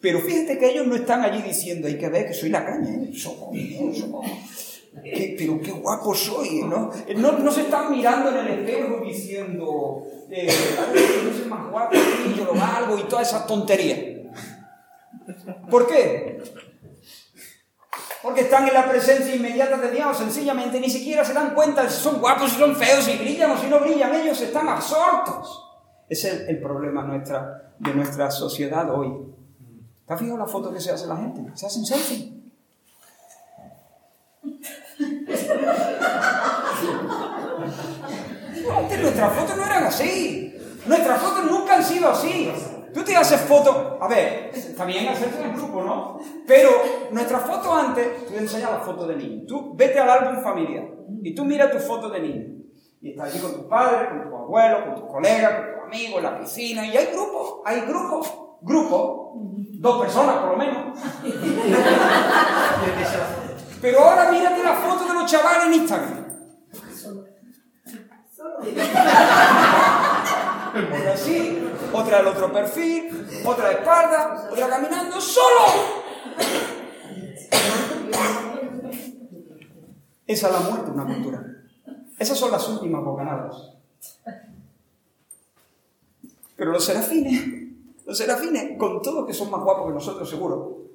[0.00, 2.90] Pero fíjate que ellos no están allí diciendo, hay que ver que soy la caña,
[2.94, 3.10] ¿eh?
[5.38, 6.90] pero qué guapo soy, ¿no?
[7.16, 7.52] ¿no?
[7.52, 10.48] se están mirando en el espejo diciendo, eh,
[11.24, 11.94] yo soy más guapo,
[12.36, 13.98] yo lo valgo y todas esas tonterías.
[15.70, 16.42] ¿Por qué?
[18.22, 22.02] Porque están en la presencia inmediata de Dios, sencillamente ni siquiera se dan cuenta si
[22.02, 25.66] son guapos, si son feos, si brillan o si no brillan, ellos están absortos.
[26.08, 29.39] Ese es el, problema nuestra, de nuestra sociedad hoy.
[30.10, 31.40] ¿Te has fijado la foto que se hace la gente?
[31.54, 32.32] Se hacen selfie.
[38.76, 40.52] Antes nuestras fotos no eran así.
[40.84, 42.52] Nuestras fotos nunca han sido así.
[42.92, 46.18] Tú te haces foto, a ver, está bien hacerse en grupo, ¿no?
[46.44, 46.70] Pero
[47.12, 49.44] nuestra foto antes, tú enseñas la foto de niño.
[49.46, 50.88] Tú vete al álbum familiar
[51.22, 52.46] y tú mira tu foto de niño.
[53.00, 56.16] Y estás allí con tus padres, con tus abuelos, con tus colegas, con tus amigos,
[56.16, 56.84] en la piscina.
[56.84, 59.30] Y hay grupos, hay grupos, grupos,
[59.80, 60.98] dos personas por lo menos.
[63.80, 66.26] Pero ahora mírate la foto de los chavales en Instagram.
[71.12, 71.58] así,
[71.92, 76.10] otra al otro perfil, otra de espalda, otra caminando solo.
[80.26, 81.44] Esa es la muerte una cultura.
[82.18, 83.72] Esas son las últimas bocanadas.
[86.54, 87.69] Pero los serafines,
[88.10, 90.90] los serafines, con todo que son más guapos que nosotros seguro,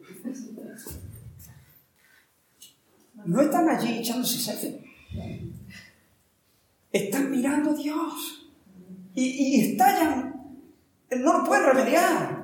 [3.24, 4.84] no están allí echándose selfie.
[6.92, 8.50] Están mirando a Dios.
[9.14, 10.60] Y, y estallan.
[11.10, 12.35] No lo pueden remediar.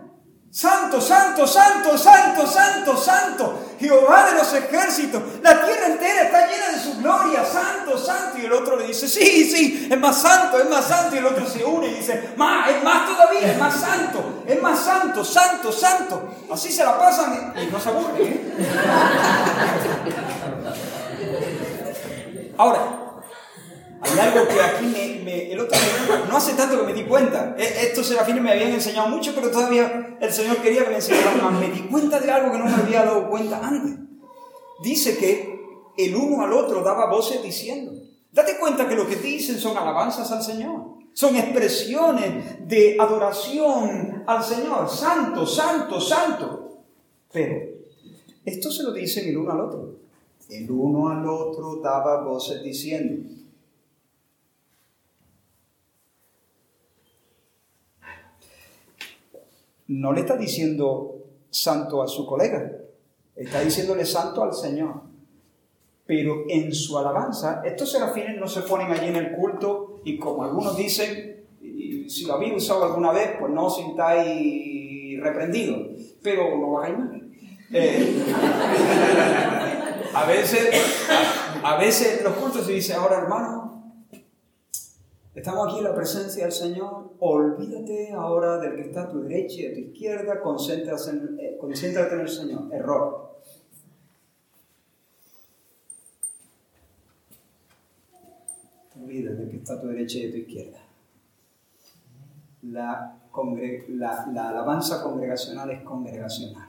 [0.53, 6.71] Santo, santo, santo, santo, santo, santo, Jehová de los ejércitos, la tierra entera está llena
[6.71, 8.37] de su gloria, santo, santo.
[8.37, 11.15] Y el otro le dice, sí, sí, es más santo, es más santo.
[11.15, 14.61] Y el otro se une y dice, más, es más todavía, es más santo, es
[14.61, 16.21] más santo, santo, santo.
[16.51, 18.17] Así se la pasan y no se aburren.
[18.21, 18.53] ¿eh?
[22.57, 23.00] Ahora,
[24.01, 24.85] hay algo que aquí
[25.23, 25.77] me, el otro
[26.27, 27.55] no hace tanto que me di cuenta.
[27.57, 31.35] E, estos serafines me habían enseñado mucho, pero todavía el Señor quería que me enseñara
[31.35, 31.59] más.
[31.59, 33.99] Me di cuenta de algo que no me había dado cuenta antes.
[34.83, 35.61] Dice que
[35.97, 37.91] el uno al otro daba voces diciendo.
[38.31, 41.01] Date cuenta que lo que dicen son alabanzas al Señor.
[41.13, 44.89] Son expresiones de adoración al Señor.
[44.89, 46.79] Santo, santo, santo.
[47.31, 47.71] Pero
[48.45, 49.95] esto se lo dicen el uno al otro.
[50.49, 53.40] El uno al otro daba voces diciendo.
[59.91, 61.17] No le está diciendo
[61.49, 62.71] santo a su colega,
[63.35, 65.01] está diciéndole santo al Señor.
[66.05, 70.43] Pero en su alabanza, estos serafines no se ponen allí en el culto y como
[70.43, 71.45] algunos dicen,
[72.07, 75.87] si lo habéis usado alguna vez, pues no os sintáis reprendidos,
[76.21, 77.31] pero no hagáis mal.
[77.73, 78.23] Eh,
[80.13, 80.69] a veces,
[81.63, 83.70] a, veces los cultos se dice, ahora hermano,
[85.33, 87.11] Estamos aquí en la presencia del Señor.
[87.19, 90.41] Olvídate ahora del que está a tu derecha y a tu izquierda.
[90.41, 92.73] Concéntrate en, eh, concéntrate en el Señor.
[92.73, 93.39] Error.
[99.01, 100.79] Olvídate del que está a tu derecha y a tu izquierda.
[102.63, 103.17] La,
[103.87, 106.67] la, alabanza congregacional es congregacional.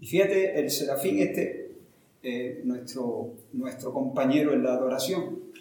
[0.00, 1.76] Y fíjate, el serafín este,
[2.22, 5.52] eh, nuestro, nuestro compañero en la adoración,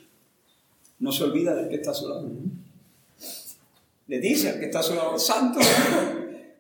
[1.02, 2.30] no se olvida del que está a su lado.
[4.08, 5.60] Le dice al que está a su lado, santo,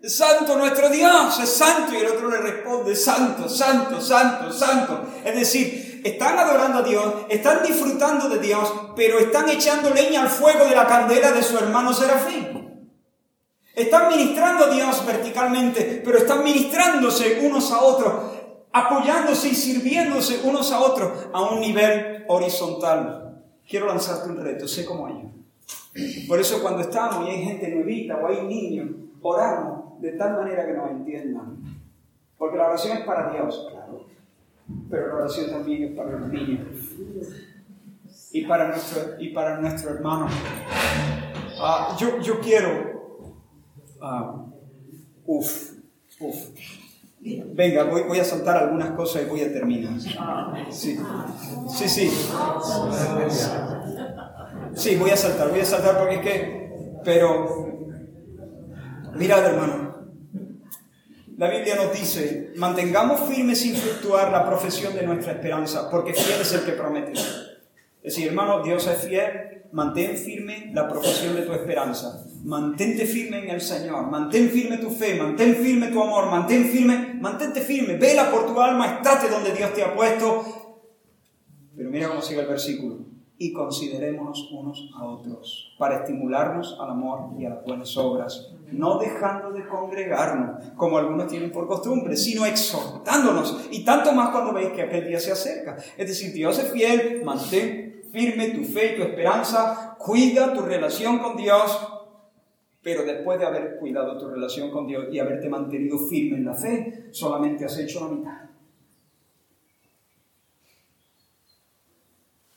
[0.04, 1.94] santo nuestro Dios, es santo.
[1.94, 5.06] Y el otro le responde, santo, santo, santo, santo.
[5.24, 10.30] Es decir, están adorando a Dios, están disfrutando de Dios, pero están echando leña al
[10.30, 12.90] fuego de la candela de su hermano Serafín.
[13.76, 18.14] Están ministrando a Dios verticalmente, pero están ministrándose unos a otros,
[18.74, 23.31] apoyándose y sirviéndose unos a otros a un nivel horizontal
[23.72, 25.32] quiero lanzarte un reto, sé cómo ellos.
[26.28, 28.90] Por eso cuando estamos y hay gente nuevita o hay niños,
[29.22, 31.58] oramos de tal manera que nos entiendan.
[32.38, 34.06] Porque la oración es para Dios, claro.
[34.90, 36.68] Pero la oración también es para los niños.
[38.34, 40.28] Y para nuestro, y para nuestro hermano.
[41.60, 42.92] Ah, yo, yo quiero...
[44.02, 44.52] Uh,
[45.26, 45.74] uf,
[46.20, 46.81] uf.
[47.24, 49.94] Venga, voy, a soltar algunas cosas y voy a terminar.
[50.72, 50.98] Sí,
[51.70, 52.12] sí, sí.
[54.74, 56.72] Sí, voy a saltar, voy a saltar porque es que...
[57.04, 57.88] Pero,
[59.16, 59.92] mirad hermano,
[61.38, 66.42] la Biblia nos dice, mantengamos firme sin fluctuar la profesión de nuestra esperanza, porque fiel
[66.42, 67.14] es el que promete.
[67.14, 72.26] Es decir, hermano, Dios es fiel, mantén firme la profesión de tu esperanza.
[72.44, 77.14] Mantente firme en el Señor, mantén firme tu fe, mantén firme tu amor, mantén firme,
[77.22, 80.44] mantente firme, vela por tu alma, estate donde Dios te ha puesto.
[81.76, 83.06] Pero mira cómo sigue el versículo.
[83.38, 88.98] Y considerémonos unos a otros para estimularnos al amor y a las buenas obras, no
[88.98, 94.70] dejando de congregarnos como algunos tienen por costumbre, sino exhortándonos, y tanto más cuando veis
[94.70, 95.78] que aquel día se acerca.
[95.98, 101.20] Es decir, Dios es fiel, mantén firme tu fe y tu esperanza, cuida tu relación
[101.20, 102.01] con Dios,
[102.84, 106.56] pero después de haber cuidado tu relación con Dios y haberte mantenido firme en la
[106.56, 108.42] fe, solamente has hecho la mitad.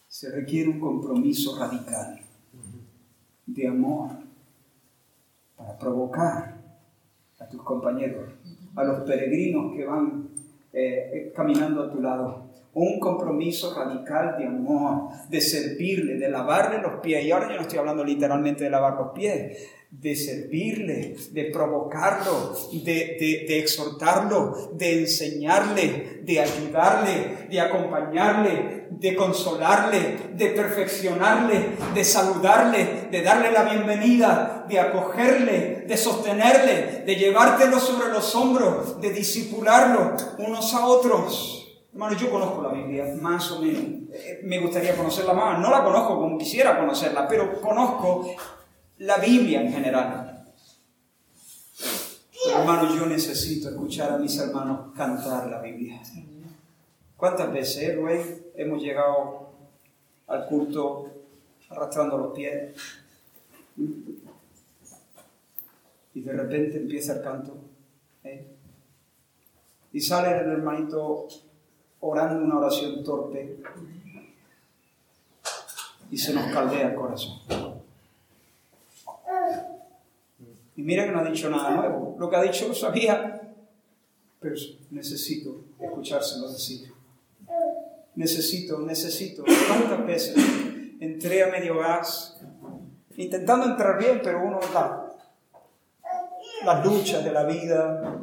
[0.09, 2.21] Se requiere un compromiso radical
[3.47, 4.11] de amor
[5.57, 6.55] para provocar
[7.39, 8.33] a tus compañeros,
[8.75, 10.29] a los peregrinos que van
[10.73, 12.45] eh, caminando a tu lado.
[12.77, 17.25] un compromiso radical de amor, de servirle, de lavarle los pies.
[17.25, 19.69] Y ahora yo no estoy hablando literalmente de lavar los pies,
[20.01, 23.17] de servirle, de provocarlo, de,
[23.49, 33.23] de, exhortarlo, de enseñarle, de ayudarle, de acompañarle, de consolarle, de perfeccionarle, de saludarle, de
[33.23, 40.75] darle la bienvenida, de acogerle, de sostenerle, de llevártelo sobre los hombros, de disipularlo unos
[40.75, 41.83] a otros.
[41.93, 43.83] Hermano, yo conozco la Biblia, más o menos.
[44.13, 45.61] Eh, me gustaría conocerla más.
[45.61, 48.35] No la conozco como quisiera conocerla, pero conozco
[49.05, 50.47] la Biblia en general.
[52.55, 56.01] hermano, yo necesito escuchar a mis hermanos cantar la Biblia.
[57.17, 58.23] ¿Cuántas veces, güey,
[58.55, 59.51] hemos llegado
[60.27, 61.11] al culto
[61.69, 62.75] arrastrando los pies?
[66.15, 67.57] Y de repente empieza el canto.
[68.23, 68.47] ¿eh?
[69.93, 71.29] Y sale el hermanito
[72.01, 73.59] orando una oración torpe
[76.11, 77.74] y se nos caldea el corazón.
[80.77, 82.17] Y mira que no ha dicho nada nuevo.
[82.19, 83.41] Lo que ha dicho lo sabía,
[84.41, 84.55] pero
[84.91, 86.93] necesito escuchárselo decir.
[88.17, 89.45] Necesito, necesito.
[89.45, 90.37] ¿Cuántas veces
[91.01, 92.41] entré a medio gas
[93.17, 95.05] intentando entrar bien, pero uno da
[96.65, 98.19] las luchas de la vida,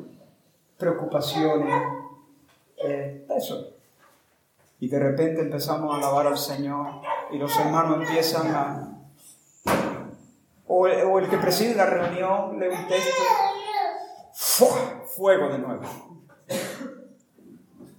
[0.77, 1.83] preocupaciones,
[2.83, 3.75] eh, eso.
[4.79, 8.87] Y de repente empezamos a alabar al Señor y los hermanos empiezan a...
[10.73, 13.11] O el, que preside la reunión lee un texto,
[15.17, 15.81] fuego de nuevo.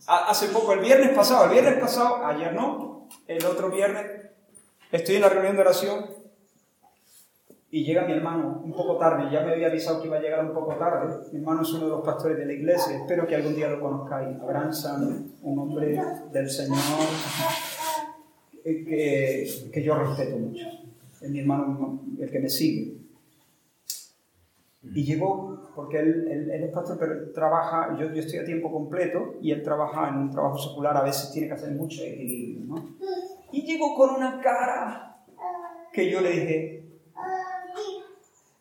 [0.06, 4.30] Hace poco, el viernes pasado, el viernes pasado, ayer no, el otro viernes,
[4.90, 6.06] estoy en la reunión de oración
[7.70, 10.42] y llega mi hermano un poco tarde, ya me había avisado que iba a llegar
[10.42, 11.14] un poco tarde.
[11.30, 13.80] Mi hermano es uno de los pastores de la iglesia, espero que algún día lo
[13.80, 14.40] conozcáis.
[14.40, 14.72] Abraham
[15.42, 16.00] un hombre
[16.32, 16.78] del Señor
[18.64, 20.81] eh, que, que yo respeto mucho.
[21.22, 22.96] Es mi hermano el que me sigue.
[24.82, 29.36] Y llegó, porque él, él, es pastor, pero trabaja, yo, yo, estoy a tiempo completo
[29.40, 32.96] y él trabaja en un trabajo secular, a veces tiene que hacer mucho equilibrio, ¿no?
[33.52, 35.24] Y llegó con una cara
[35.92, 36.82] que yo le dije,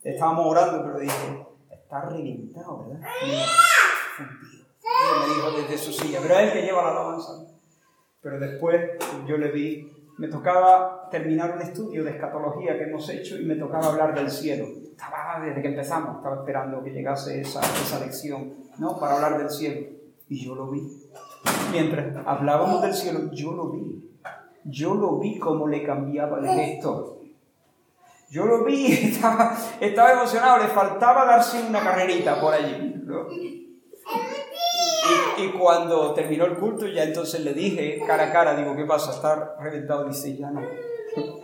[0.04, 3.08] Estábamos orando, pero dije, está reventado, ¿verdad?
[5.20, 7.46] me dijo desde su silla, pero es el que lleva la alabanza.
[8.22, 8.82] Pero después
[9.28, 13.56] yo le vi, me tocaba terminar un estudio de escatología que hemos hecho y me
[13.56, 14.68] tocaba hablar del cielo.
[14.92, 19.00] Estaba desde que empezamos, estaba esperando que llegase esa, esa lección, ¿no?
[19.00, 19.88] Para hablar del cielo.
[20.30, 20.88] Y yo lo vi.
[21.72, 24.12] Mientras hablábamos del cielo, yo lo vi.
[24.64, 27.18] Yo lo vi como le cambiaba el gesto
[28.32, 33.04] yo lo vi, estaba, estaba emocionado, le faltaba darse una carrerita por allí.
[35.44, 39.12] Y, cuando terminó el culto, ya entonces le dije cara a cara, digo, ¿qué pasa?
[39.12, 40.06] ¿Está reventado?
[40.06, 40.62] Dice, ya no.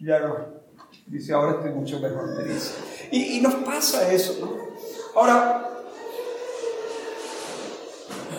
[0.00, 0.62] ya no.
[1.06, 2.74] Dice, ahora estoy mucho mejor, me dice.
[3.10, 5.20] Y, y nos pasa eso, ¿no?
[5.20, 5.68] Ahora,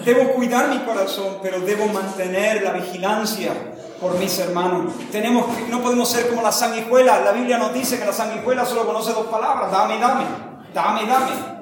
[0.03, 3.53] debo cuidar mi corazón, pero debo mantener la vigilancia
[4.01, 4.93] por mis hermanos.
[5.11, 7.23] Tenemos, no podemos ser como las sanguijuelas.
[7.23, 10.25] La Biblia nos dice que la sanguijuela solo conoce dos palabras, dame, dame,
[10.73, 11.52] dame, dame.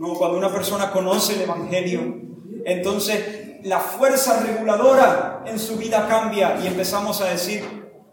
[0.00, 2.00] No, cuando una persona conoce el Evangelio,
[2.64, 7.62] entonces la fuerza reguladora en su vida cambia y empezamos a decir,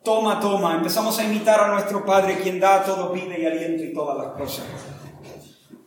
[0.04, 3.94] toma, toma, empezamos a imitar a nuestro Padre, quien da todo vida y aliento y
[3.94, 4.66] todas las cosas.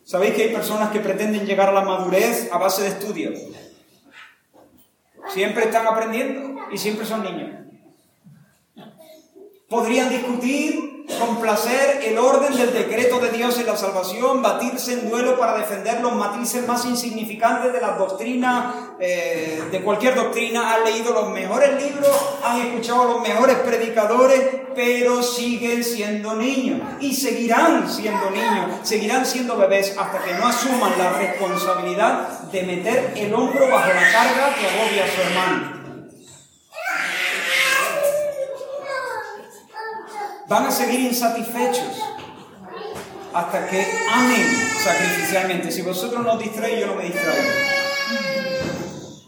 [0.03, 3.39] ¿Sabéis que hay personas que pretenden llegar a la madurez a base de estudios?
[5.27, 7.60] Siempre están aprendiendo y siempre son niños.
[9.71, 15.09] Podrían discutir con placer el orden del decreto de Dios en la salvación, batirse en
[15.09, 20.83] duelo para defender los matices más insignificantes de las doctrinas, eh, de cualquier doctrina, han
[20.83, 22.11] leído los mejores libros,
[22.43, 24.41] han escuchado a los mejores predicadores,
[24.75, 30.91] pero siguen siendo niños y seguirán siendo niños, seguirán siendo bebés hasta que no asuman
[30.97, 35.80] la responsabilidad de meter el hombro bajo la carga que agobia a su hermano.
[40.51, 41.95] Van a seguir insatisfechos
[43.33, 44.45] hasta que amen
[44.83, 45.71] sacrificialmente.
[45.71, 47.49] Si vosotros no os distraéis, yo no me distraigo.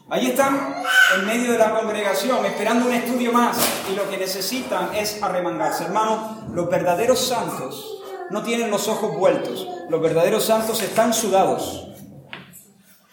[0.10, 0.84] Ahí están
[1.16, 3.58] en medio de la congregación, esperando un estudio más,
[3.90, 5.86] y lo que necesitan es arremangarse.
[5.86, 11.88] Hermanos, los verdaderos santos no tienen los ojos vueltos, los verdaderos santos están sudados.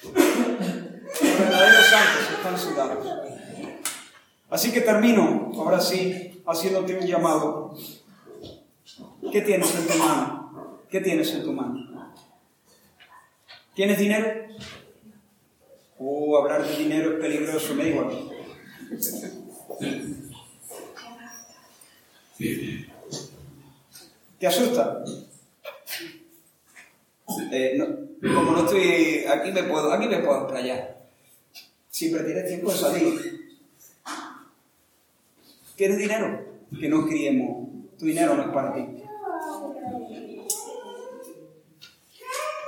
[0.02, 3.06] Los verdaderos santos están sudados.
[4.50, 7.76] Así que termino, ahora sí, haciéndote un llamado.
[9.32, 10.80] ¿Qué tienes en tu mano?
[10.90, 12.14] ¿Qué tienes en tu mano?
[13.74, 14.26] ¿Tienes dinero?
[15.98, 18.30] O hablar de dinero es peligroso, me da igual.
[24.38, 25.04] ¿Te asusta?
[27.52, 27.78] Eh,
[28.20, 31.00] como no estoy aquí me puedo aquí me puedo explayar
[31.88, 33.40] siempre tienes tiempo de salir
[35.80, 36.44] ¿Quieres dinero?
[36.78, 37.68] Que no criemos.
[37.98, 38.99] Tu dinero no es para ti.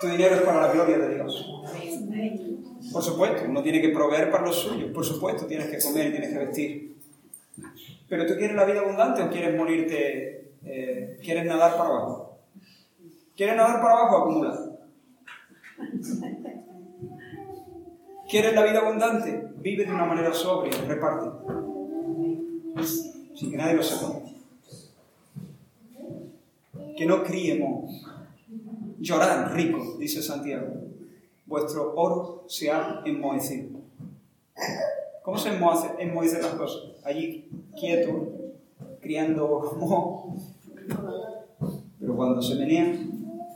[0.02, 1.62] Tu dinero es para la gloria de Dios.
[2.92, 4.90] Por supuesto, uno tiene que proveer para los suyos.
[4.90, 6.96] Por supuesto, tienes que comer y tienes que vestir.
[8.08, 12.38] Pero tú quieres la vida abundante o quieres morirte, eh, quieres nadar para abajo.
[13.36, 14.58] ¿Quieres nadar para abajo o acumular?
[18.28, 19.50] ¿Quieres la vida abundante?
[19.58, 21.30] Vive de una manera sobria, reparte.
[23.36, 24.18] Sin que nadie lo sepa.
[26.96, 28.11] Que no criemos.
[29.02, 30.74] Llorar rico, dice Santiago.
[31.44, 33.80] Vuestro oro se ha enmohecido.
[35.24, 36.82] ¿Cómo se enmohecen las cosas?
[37.04, 38.28] Allí, quieto,
[39.00, 39.76] criando
[41.98, 42.94] Pero cuando se menea,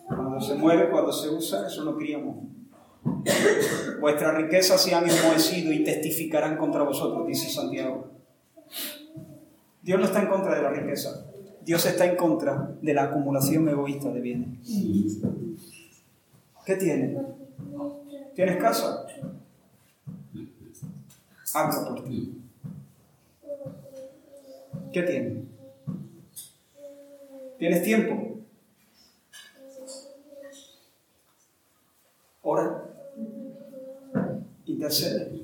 [0.09, 2.36] cuando se mueve, cuando se usa, eso no críamos.
[4.01, 8.09] Vuestras riquezas se han enmohecido y testificarán contra vosotros, dice Santiago.
[9.82, 11.24] Dios no está en contra de la riqueza.
[11.66, 14.60] Dios está en contra de la acumulación egoísta de bienes.
[16.64, 17.20] ¿Qué tienes?
[18.36, 19.05] ¿Tienes casa?
[21.52, 22.40] Hazlo por ti.
[24.93, 25.44] ¿Qué tienes?
[27.59, 28.38] ¿Tienes tiempo?
[32.43, 32.84] Ora
[34.66, 35.43] intercede.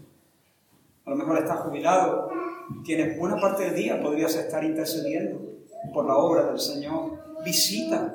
[1.05, 2.31] A lo mejor estás jubilado,
[2.85, 5.53] tienes buena parte del día, podrías estar intercediendo
[5.93, 7.19] por la obra del Señor.
[7.45, 8.15] Visita,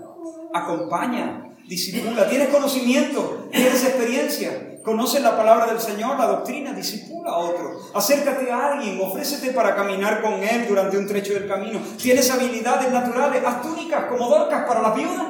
[0.54, 2.30] acompaña, disipula.
[2.30, 7.80] Tienes conocimiento, tienes experiencia, conoces la palabra del Señor, la doctrina, disipula a otro.
[7.94, 11.80] Acércate a alguien, ofrécete para caminar con él durante un trecho del camino.
[12.02, 15.28] Tienes habilidades naturales, haz túnicas como dorcas para las viudas.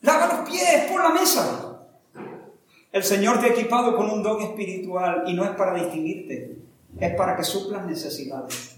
[0.00, 1.70] Lava los pies por la mesa.
[2.92, 6.58] El Señor te ha equipado con un don espiritual y no es para distinguirte,
[7.00, 8.76] es para que suplas necesidades.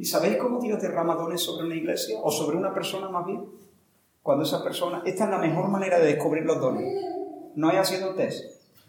[0.00, 3.44] ¿Y sabéis cómo Dios derrama dones sobre una iglesia o sobre una persona más bien?
[4.22, 7.04] Cuando esa persona, esta es la mejor manera de descubrir los dones.
[7.54, 8.46] No es haciendo test.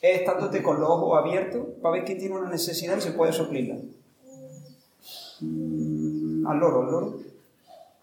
[0.00, 3.32] es estándote con los ojos abiertos para ver quién tiene una necesidad y se puede
[3.32, 3.78] suplirla.
[5.40, 7.18] Al loro, al loro.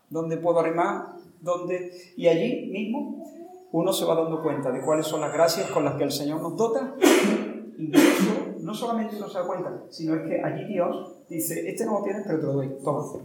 [0.10, 1.22] ¿Dónde puedo arrimar?
[1.40, 3.26] donde, y allí mismo
[3.72, 6.42] uno se va dando cuenta de cuáles son las gracias con las que el Señor
[6.42, 6.96] nos dota.
[7.78, 8.41] Incluso,
[8.72, 12.04] no solamente uno se da cuenta, sino es que allí Dios dice, este no lo
[12.04, 13.22] tienes, pero te lo doy, todo.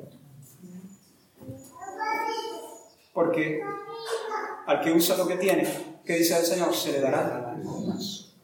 [3.12, 3.62] Porque
[4.66, 5.64] al que usa lo que tiene,
[6.04, 7.56] que dice el Señor, se le dará
[7.86, 8.34] más.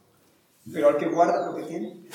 [0.71, 2.07] Pero al que guarda lo que tiene,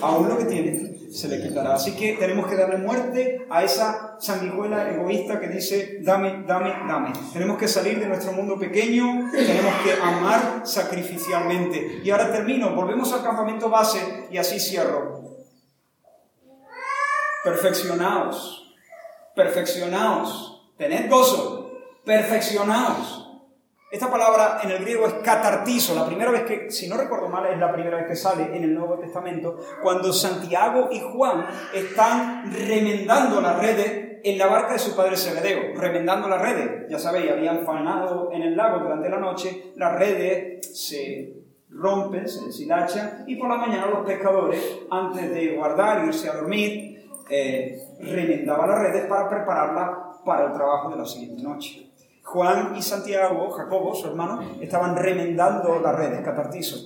[0.00, 1.74] aún lo que tiene, se le quitará.
[1.74, 7.12] Así que tenemos que darle muerte a esa sanguijuela egoísta que dice, dame, dame, dame.
[7.32, 12.00] Tenemos que salir de nuestro mundo pequeño, tenemos que amar sacrificialmente.
[12.02, 15.20] Y ahora termino, volvemos al campamento base y así cierro.
[17.44, 18.74] Perfeccionaos,
[19.36, 21.72] perfeccionaos, tened gozo,
[22.04, 23.21] perfeccionaos.
[23.92, 27.44] Esta palabra en el griego es catartizo, la primera vez que, si no recuerdo mal,
[27.44, 31.44] es la primera vez que sale en el Nuevo Testamento, cuando Santiago y Juan
[31.74, 36.88] están remendando las redes en la barca de su padre Zebedeo, remendando las redes.
[36.88, 41.34] Ya sabéis, habían fanado en el lago durante la noche, las redes se
[41.68, 44.58] rompen, se deshilachan, y por la mañana los pescadores,
[44.90, 49.90] antes de guardar, irse a dormir, eh, remendaban las redes para prepararlas
[50.24, 51.91] para el trabajo de la siguiente noche.
[52.22, 56.76] Juan y Santiago, Jacobo, su hermano, estaban remendando las redes, catartizo.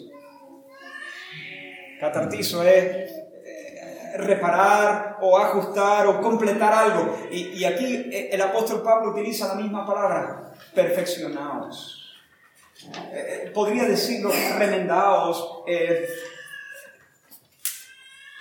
[2.01, 3.11] Catartizo es
[3.45, 7.17] eh, reparar o ajustar o completar algo.
[7.31, 12.15] Y, aquí eh, el apóstol Pablo utiliza la misma palabra, perfeccionados.
[13.13, 15.63] Eh, podría decirlo, remendados,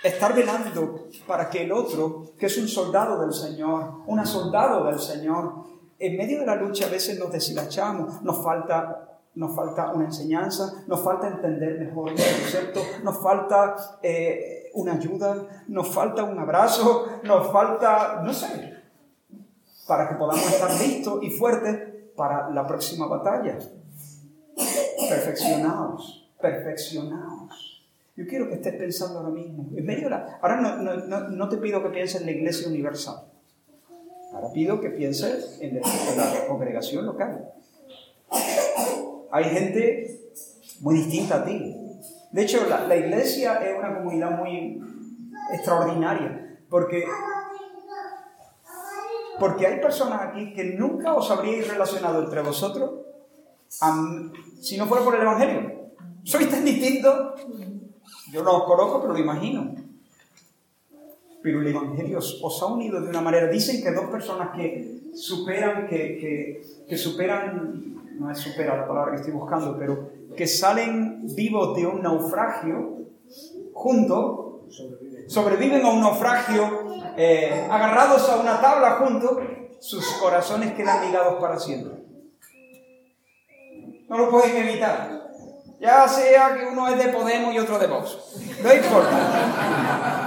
[0.02, 5.00] estar velando para que el otro, que es un soldado del Señor, una soldado del
[5.00, 10.04] Señor, en medio de la lucha a veces nos deshilachamos, nos falta, nos falta una
[10.06, 16.38] enseñanza, nos falta entender mejor el concepto, nos falta eh, una ayuda, nos falta un
[16.38, 18.74] abrazo, nos falta, no sé,
[19.86, 21.78] para que podamos estar listos y fuertes
[22.14, 23.58] para la próxima batalla.
[25.08, 27.84] Perfeccionados, perfeccionados.
[28.16, 29.66] Yo quiero que estés pensando ahora mismo.
[29.76, 32.68] En medio de la, ahora no, no, no te pido que pienses en la iglesia
[32.68, 33.26] universal
[34.36, 37.52] Ahora pido que pienses en la congregación local.
[39.30, 40.20] Hay gente
[40.80, 41.74] muy distinta a ti.
[42.32, 44.78] De hecho, la, iglesia es una comunidad muy
[45.52, 47.04] extraordinaria, porque
[49.38, 53.06] porque hay personas aquí que nunca os habríais relacionado entre vosotros
[54.60, 55.92] si no fuera por el Evangelio.
[56.24, 57.40] Sois tan distintos.
[58.32, 59.74] Yo no os conozco, pero lo imagino.
[61.46, 63.46] Pero el Evangelio os, ha unido de una manera.
[63.46, 69.18] Dicen que dos personas que superan, que, que, superan, no es supera la palabra que
[69.18, 72.98] estoy buscando, pero que salen vivos de un naufragio
[73.72, 74.66] juntos,
[75.28, 76.64] sobreviven a un naufragio
[77.16, 79.38] eh, agarrados a una tabla juntos,
[79.78, 82.02] sus corazones quedan ligados para siempre.
[84.08, 85.16] No lo pueden evitar.
[85.78, 88.18] Ya sea que uno es de Podemos y otro de Vox.
[88.64, 90.25] No importa.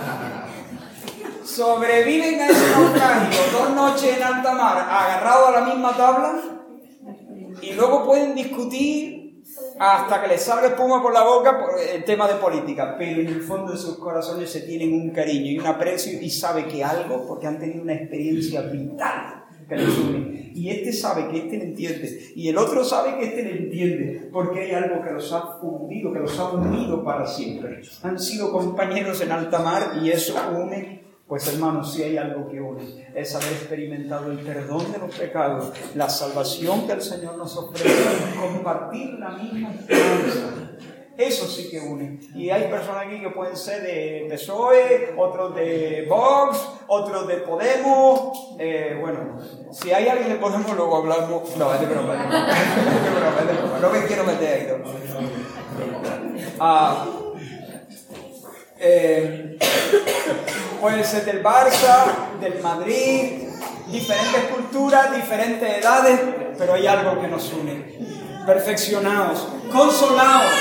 [1.50, 6.42] Sobreviven a ese naufragio dos noches en alta mar, agarrados a la misma tabla,
[7.60, 9.42] y luego pueden discutir
[9.80, 13.28] hasta que les salga espuma por la boca por el tema de política, pero en
[13.28, 16.84] el fondo de sus corazones se tienen un cariño y un aprecio y sabe que
[16.84, 20.52] algo, porque han tenido una experiencia vital que les une.
[20.54, 24.30] Y este sabe que este le entiende, y el otro sabe que este le entiende,
[24.32, 27.82] porque hay algo que los ha fundido, que los ha unido para siempre.
[28.04, 32.60] Han sido compañeros en alta mar y eso une pues hermanos, si hay algo que
[32.60, 37.56] une, es haber experimentado el perdón de los pecados, la salvación que el Señor nos
[37.56, 37.88] ofrece,
[38.42, 40.70] compartir la misma esperanza.
[41.16, 42.20] Eso sí que une.
[42.34, 48.56] Y hay personas aquí que pueden ser de PSOE, otros de Vox, otros de Podemos.
[48.58, 49.38] Eh, bueno,
[49.72, 51.56] si hay alguien de Podemos, luego hablamos.
[51.58, 52.16] No, es de broma.
[53.82, 54.68] No me quiero meter ahí.
[54.84, 54.90] No.
[56.60, 57.06] Ah,
[58.80, 59.58] eh,
[60.80, 63.50] puede ser del Barça, del Madrid,
[63.92, 66.20] diferentes culturas, diferentes edades,
[66.58, 68.00] pero hay algo que nos une.
[68.46, 70.54] Perfeccionados, consolados,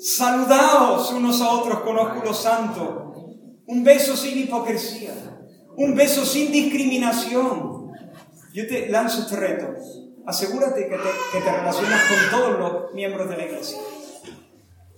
[0.00, 3.14] saludados unos a otros con ósculo santo,
[3.66, 5.14] un beso sin hipocresía,
[5.76, 7.90] un beso sin discriminación.
[8.52, 9.74] Yo te lanzo este reto.
[10.26, 13.78] Asegúrate que te, que te relacionas con todos los miembros de la iglesia.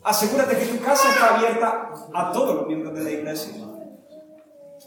[0.07, 3.55] Asegúrate que tu casa está abierta a todos los miembros de la iglesia.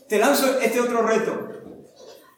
[0.07, 1.49] Te lanzo este otro reto.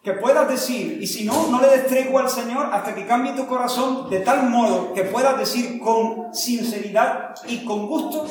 [0.02, 3.46] Que puedas decir, y si no, no le des al Señor hasta que cambie tu
[3.46, 8.26] corazón de tal modo que puedas decir con sinceridad y con gusto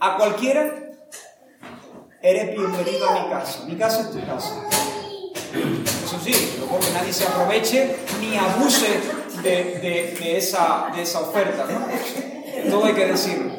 [0.00, 0.64] a cualquiera,
[2.22, 3.64] eres bienvenido a mi casa.
[3.66, 4.66] Mi casa es tu casa.
[6.06, 8.98] Eso sí, no porque nadie se aproveche ni abuse
[9.42, 11.66] de, esa, de esa oferta.
[11.66, 12.70] ¿no?
[12.70, 13.53] Todo hay que decirlo.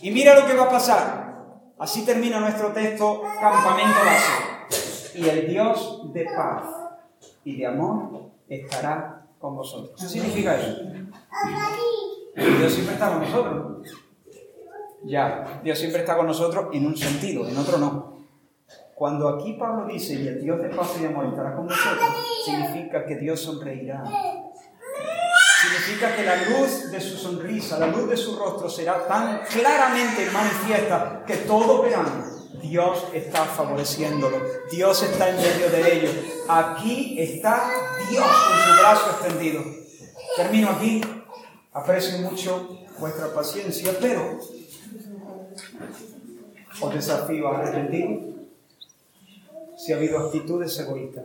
[0.00, 1.28] Y mira lo que va a pasar.
[1.78, 5.18] Así termina nuestro texto, campamento base.
[5.18, 6.64] Y el Dios de paz
[7.44, 10.00] y de amor estará con vosotros.
[10.00, 10.82] ¿Qué significa eso?
[12.34, 13.88] Dios siempre está con nosotros.
[15.04, 18.18] Ya, Dios siempre está con nosotros en un sentido, en otro no.
[18.94, 22.08] Cuando aquí Pablo dice, y el Dios de paz y de amor estará con nosotros,
[22.44, 24.02] significa que Dios sonreirá,
[25.88, 30.30] significa que la luz de su sonrisa, la luz de su rostro será tan claramente
[30.30, 32.24] manifiesta que todos verán.
[32.60, 34.38] Dios está favoreciéndolo,
[34.70, 36.12] Dios está en medio de ellos.
[36.48, 37.70] Aquí está
[38.10, 39.64] Dios con su brazo extendido.
[40.36, 41.00] Termino aquí.
[41.72, 44.40] Aprecio mucho vuestra paciencia, pero
[46.80, 48.48] os desafío a arrepentir
[49.76, 51.24] si ha habido actitudes egoístas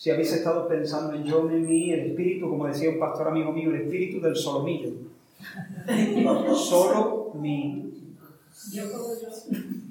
[0.00, 3.52] si habéis estado pensando en yo, en mí, el espíritu, como decía un pastor amigo
[3.52, 4.92] mío, el espíritu del solomillo.
[6.56, 7.92] Solo mi.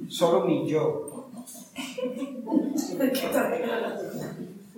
[0.07, 1.29] Solo mi yo.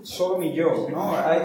[0.03, 1.15] Solo mi yo, ¿no?
[1.15, 1.39] Hay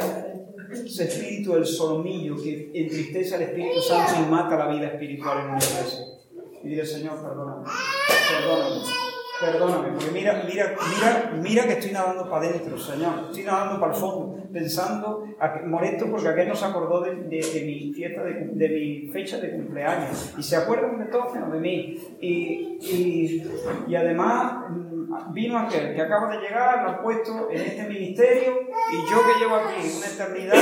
[0.84, 5.44] ese espíritu del solomillo que entristece al Espíritu Santo y mata la vida espiritual en
[5.44, 6.06] una iglesia.
[6.64, 7.64] Y dile, Señor, perdóname.
[8.32, 9.05] Perdóname.
[9.38, 13.26] Perdóname, porque mira, mira, mira, mira que estoy nadando para adentro, Señor.
[13.28, 15.24] Estoy nadando para el fondo, pensando,
[15.66, 20.34] molesto porque aquel no se acordó de, mi fiesta, de, mi fecha de cumpleaños.
[20.38, 21.98] Y se acuerdan de todo menos de mí.
[22.18, 23.42] Y, y,
[23.86, 28.60] y, además mm, vino aquel que acaba de llegar, lo ha puesto en este ministerio,
[28.92, 30.56] y yo que llevo aquí una eternidad,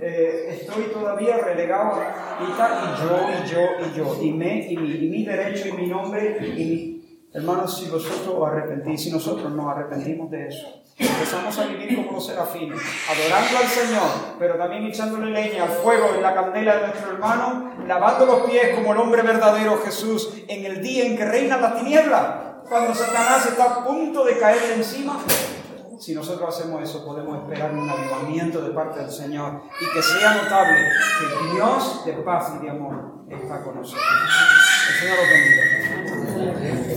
[0.00, 2.00] eh, estoy todavía relegado
[2.40, 5.68] y tal, y yo, y yo, y yo, y, me, y, mi, y mi derecho,
[5.68, 6.97] y mi nombre, y mi
[7.32, 12.12] Hermanos, si vosotros os arrepentís, si nosotros nos arrepentimos de eso, empezamos a vivir como
[12.12, 16.86] los serafines, adorando al Señor, pero también echándole leña al fuego en la candela de
[16.86, 21.26] nuestro hermano, lavando los pies como el hombre verdadero Jesús en el día en que
[21.26, 25.18] reina la tiniebla, cuando Satanás está a punto de caer encima,
[25.98, 30.34] si nosotros hacemos eso, podemos esperar un avivamiento de parte del Señor y que sea
[30.34, 30.78] notable
[31.18, 34.04] que Dios de paz y de amor está con nosotros.
[34.88, 36.87] El Señor los bendiga.